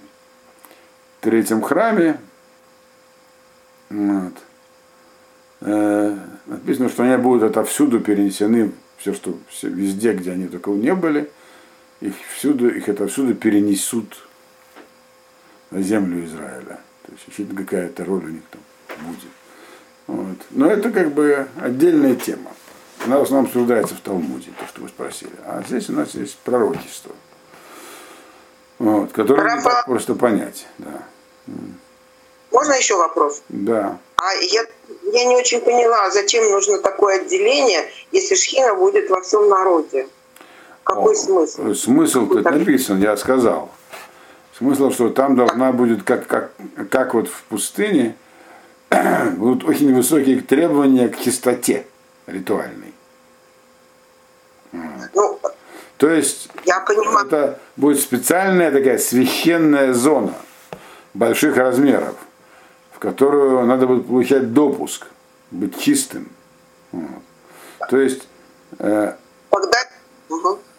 третьем 1.20 1.62
храме? 1.62 2.20
Вот. 3.90 4.34
Э, 5.60 6.16
написано, 6.46 6.88
что 6.88 7.04
они 7.04 7.16
будут 7.16 7.44
отовсюду 7.44 8.00
перенесены, 8.00 8.72
все, 8.96 9.14
что 9.14 9.38
все, 9.48 9.68
везде, 9.68 10.12
где 10.12 10.32
они 10.32 10.48
только 10.48 10.70
не 10.70 10.94
были, 10.94 11.30
их 12.00 12.14
всюду, 12.36 12.68
их 12.68 12.88
отовсюду 12.88 13.34
перенесут 13.34 14.26
на 15.70 15.82
землю 15.82 16.24
Израиля. 16.24 16.80
То 17.06 17.12
есть 17.12 17.24
еще 17.28 17.44
какая-то 17.54 18.04
роль 18.04 18.24
у 18.24 18.28
них 18.28 18.42
там 18.50 18.60
будет. 19.06 19.30
Вот. 20.06 20.38
Но 20.50 20.70
это 20.70 20.90
как 20.90 21.12
бы 21.12 21.48
отдельная 21.60 22.14
тема. 22.14 22.52
Она 23.04 23.18
в 23.18 23.22
основном 23.22 23.46
обсуждается 23.46 23.94
в 23.94 24.00
Талмуде, 24.00 24.50
то, 24.58 24.66
что 24.66 24.82
вы 24.82 24.88
спросили. 24.88 25.32
А 25.44 25.62
здесь 25.66 25.88
у 25.88 25.92
нас 25.92 26.14
есть 26.14 26.38
пророчество, 26.38 27.12
вот, 28.78 29.12
которое 29.12 29.56
не 29.56 29.62
так 29.62 29.86
просто 29.86 30.14
понять. 30.14 30.66
Да. 30.78 31.02
Можно 32.50 32.72
еще 32.72 32.96
вопрос? 32.96 33.42
Да. 33.48 33.98
А 34.16 34.34
я, 34.34 34.64
я 35.12 35.24
не 35.26 35.36
очень 35.36 35.60
поняла, 35.60 36.10
зачем 36.10 36.50
нужно 36.50 36.78
такое 36.78 37.20
отделение, 37.20 37.88
если 38.10 38.34
шхина 38.34 38.74
будет 38.74 39.10
во 39.10 39.20
всем 39.20 39.48
народе? 39.48 40.08
Какой 40.88 41.12
О, 41.12 41.16
смысл? 41.16 41.74
Смысл 41.74 42.26
тут 42.26 42.44
написан, 42.44 42.98
я 42.98 43.14
сказал. 43.18 43.70
Смысл, 44.56 44.90
что 44.90 45.10
там 45.10 45.36
должна 45.36 45.70
будет, 45.72 46.02
как, 46.02 46.26
как, 46.26 46.52
как 46.90 47.12
вот 47.12 47.28
в 47.28 47.42
пустыне, 47.44 48.16
будут 49.36 49.68
очень 49.68 49.94
высокие 49.94 50.40
требования 50.40 51.08
к 51.10 51.20
чистоте 51.20 51.86
ритуальной. 52.26 52.94
Ну, 54.72 55.38
То 55.98 56.08
есть 56.08 56.48
я 56.64 56.80
понимаю. 56.80 57.26
это 57.26 57.60
будет 57.76 58.00
специальная 58.00 58.72
такая 58.72 58.96
священная 58.96 59.92
зона 59.92 60.32
больших 61.12 61.58
размеров, 61.58 62.16
в 62.92 62.98
которую 62.98 63.66
надо 63.66 63.86
будет 63.86 64.06
получать 64.06 64.54
допуск, 64.54 65.06
быть 65.50 65.78
чистым. 65.78 66.30
Вот. 66.92 67.22
То 67.90 67.98
есть 67.98 68.26
э. 68.78 69.12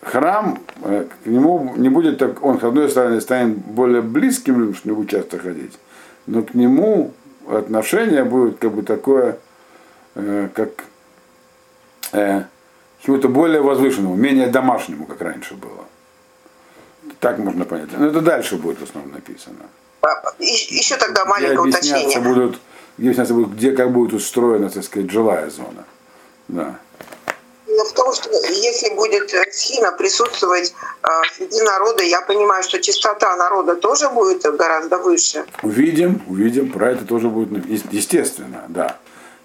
Храм 0.10 0.60
э, 0.84 1.06
к 1.24 1.28
нему 1.28 1.74
не 1.78 1.90
будет 1.90 2.18
так, 2.18 2.44
он 2.44 2.60
с 2.60 2.64
одной 2.64 2.90
стороны 2.90 3.22
станет 3.22 3.58
более 3.58 4.02
близким, 4.02 4.74
что 4.74 4.90
не 4.90 4.96
будет 4.96 5.10
часто 5.10 5.40
ходить, 5.40 5.78
но 6.26 6.44
к 6.44 6.54
нему 6.54 7.14
отношение 7.48 8.24
будет 8.24 8.58
как 8.58 8.72
бы 8.72 8.84
такое, 8.84 9.38
э, 10.16 10.50
как 10.54 10.70
э, 12.12 12.44
чему-то 13.04 13.30
более 13.30 13.62
возвышенному, 13.62 14.16
менее 14.16 14.48
домашнему, 14.48 15.06
как 15.06 15.22
раньше 15.22 15.56
было. 15.56 15.86
Так 17.20 17.38
можно 17.40 17.66
понять. 17.66 17.90
Но 17.98 18.08
это 18.08 18.22
дальше 18.22 18.56
будет 18.56 18.80
в 18.80 18.84
основном 18.84 19.14
написано. 19.14 19.66
А, 20.02 20.08
еще 20.40 20.96
тогда 20.98 21.26
маленькое 21.26 21.60
где 21.60 21.70
уточнение. 21.70 22.20
Будут, 22.20 22.60
где 22.98 23.08
объясняться 23.08 23.34
будут, 23.34 23.54
где 23.54 23.72
как 23.72 23.92
будет 23.92 24.14
устроена, 24.14 24.70
так 24.70 24.84
сказать, 24.84 25.12
жилая 25.12 25.50
зона. 25.50 25.86
Да. 26.48 26.80
Но 27.80 27.86
в 27.86 27.94
том, 27.94 28.14
что 28.14 28.30
если 28.30 28.94
будет 28.94 29.34
схина 29.54 29.94
присутствовать 29.94 30.74
э, 31.02 31.08
среди 31.34 31.62
народа, 31.62 32.04
я 32.04 32.20
понимаю, 32.20 32.62
что 32.62 32.82
чистота 32.82 33.34
народа 33.38 33.76
тоже 33.76 34.10
будет 34.10 34.42
гораздо 34.42 34.98
выше. 34.98 35.46
Увидим, 35.64 36.22
увидим, 36.28 36.74
про 36.74 36.92
это 36.92 37.06
тоже 37.06 37.30
будет, 37.30 37.66
естественно, 37.90 38.66
да. 38.68 38.98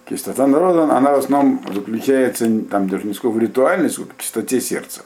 Чистота 0.08 0.48
народа, 0.48 0.82
она 0.82 1.12
в 1.12 1.18
основном 1.20 1.64
заключается 1.72 2.46
там 2.68 2.88
даже 2.88 3.06
не 3.06 3.14
сколько 3.14 3.36
в 3.36 3.38
ритуальной, 3.38 3.88
сколько 3.88 4.14
в 4.18 4.20
чистоте 4.20 4.60
сердца. 4.60 5.02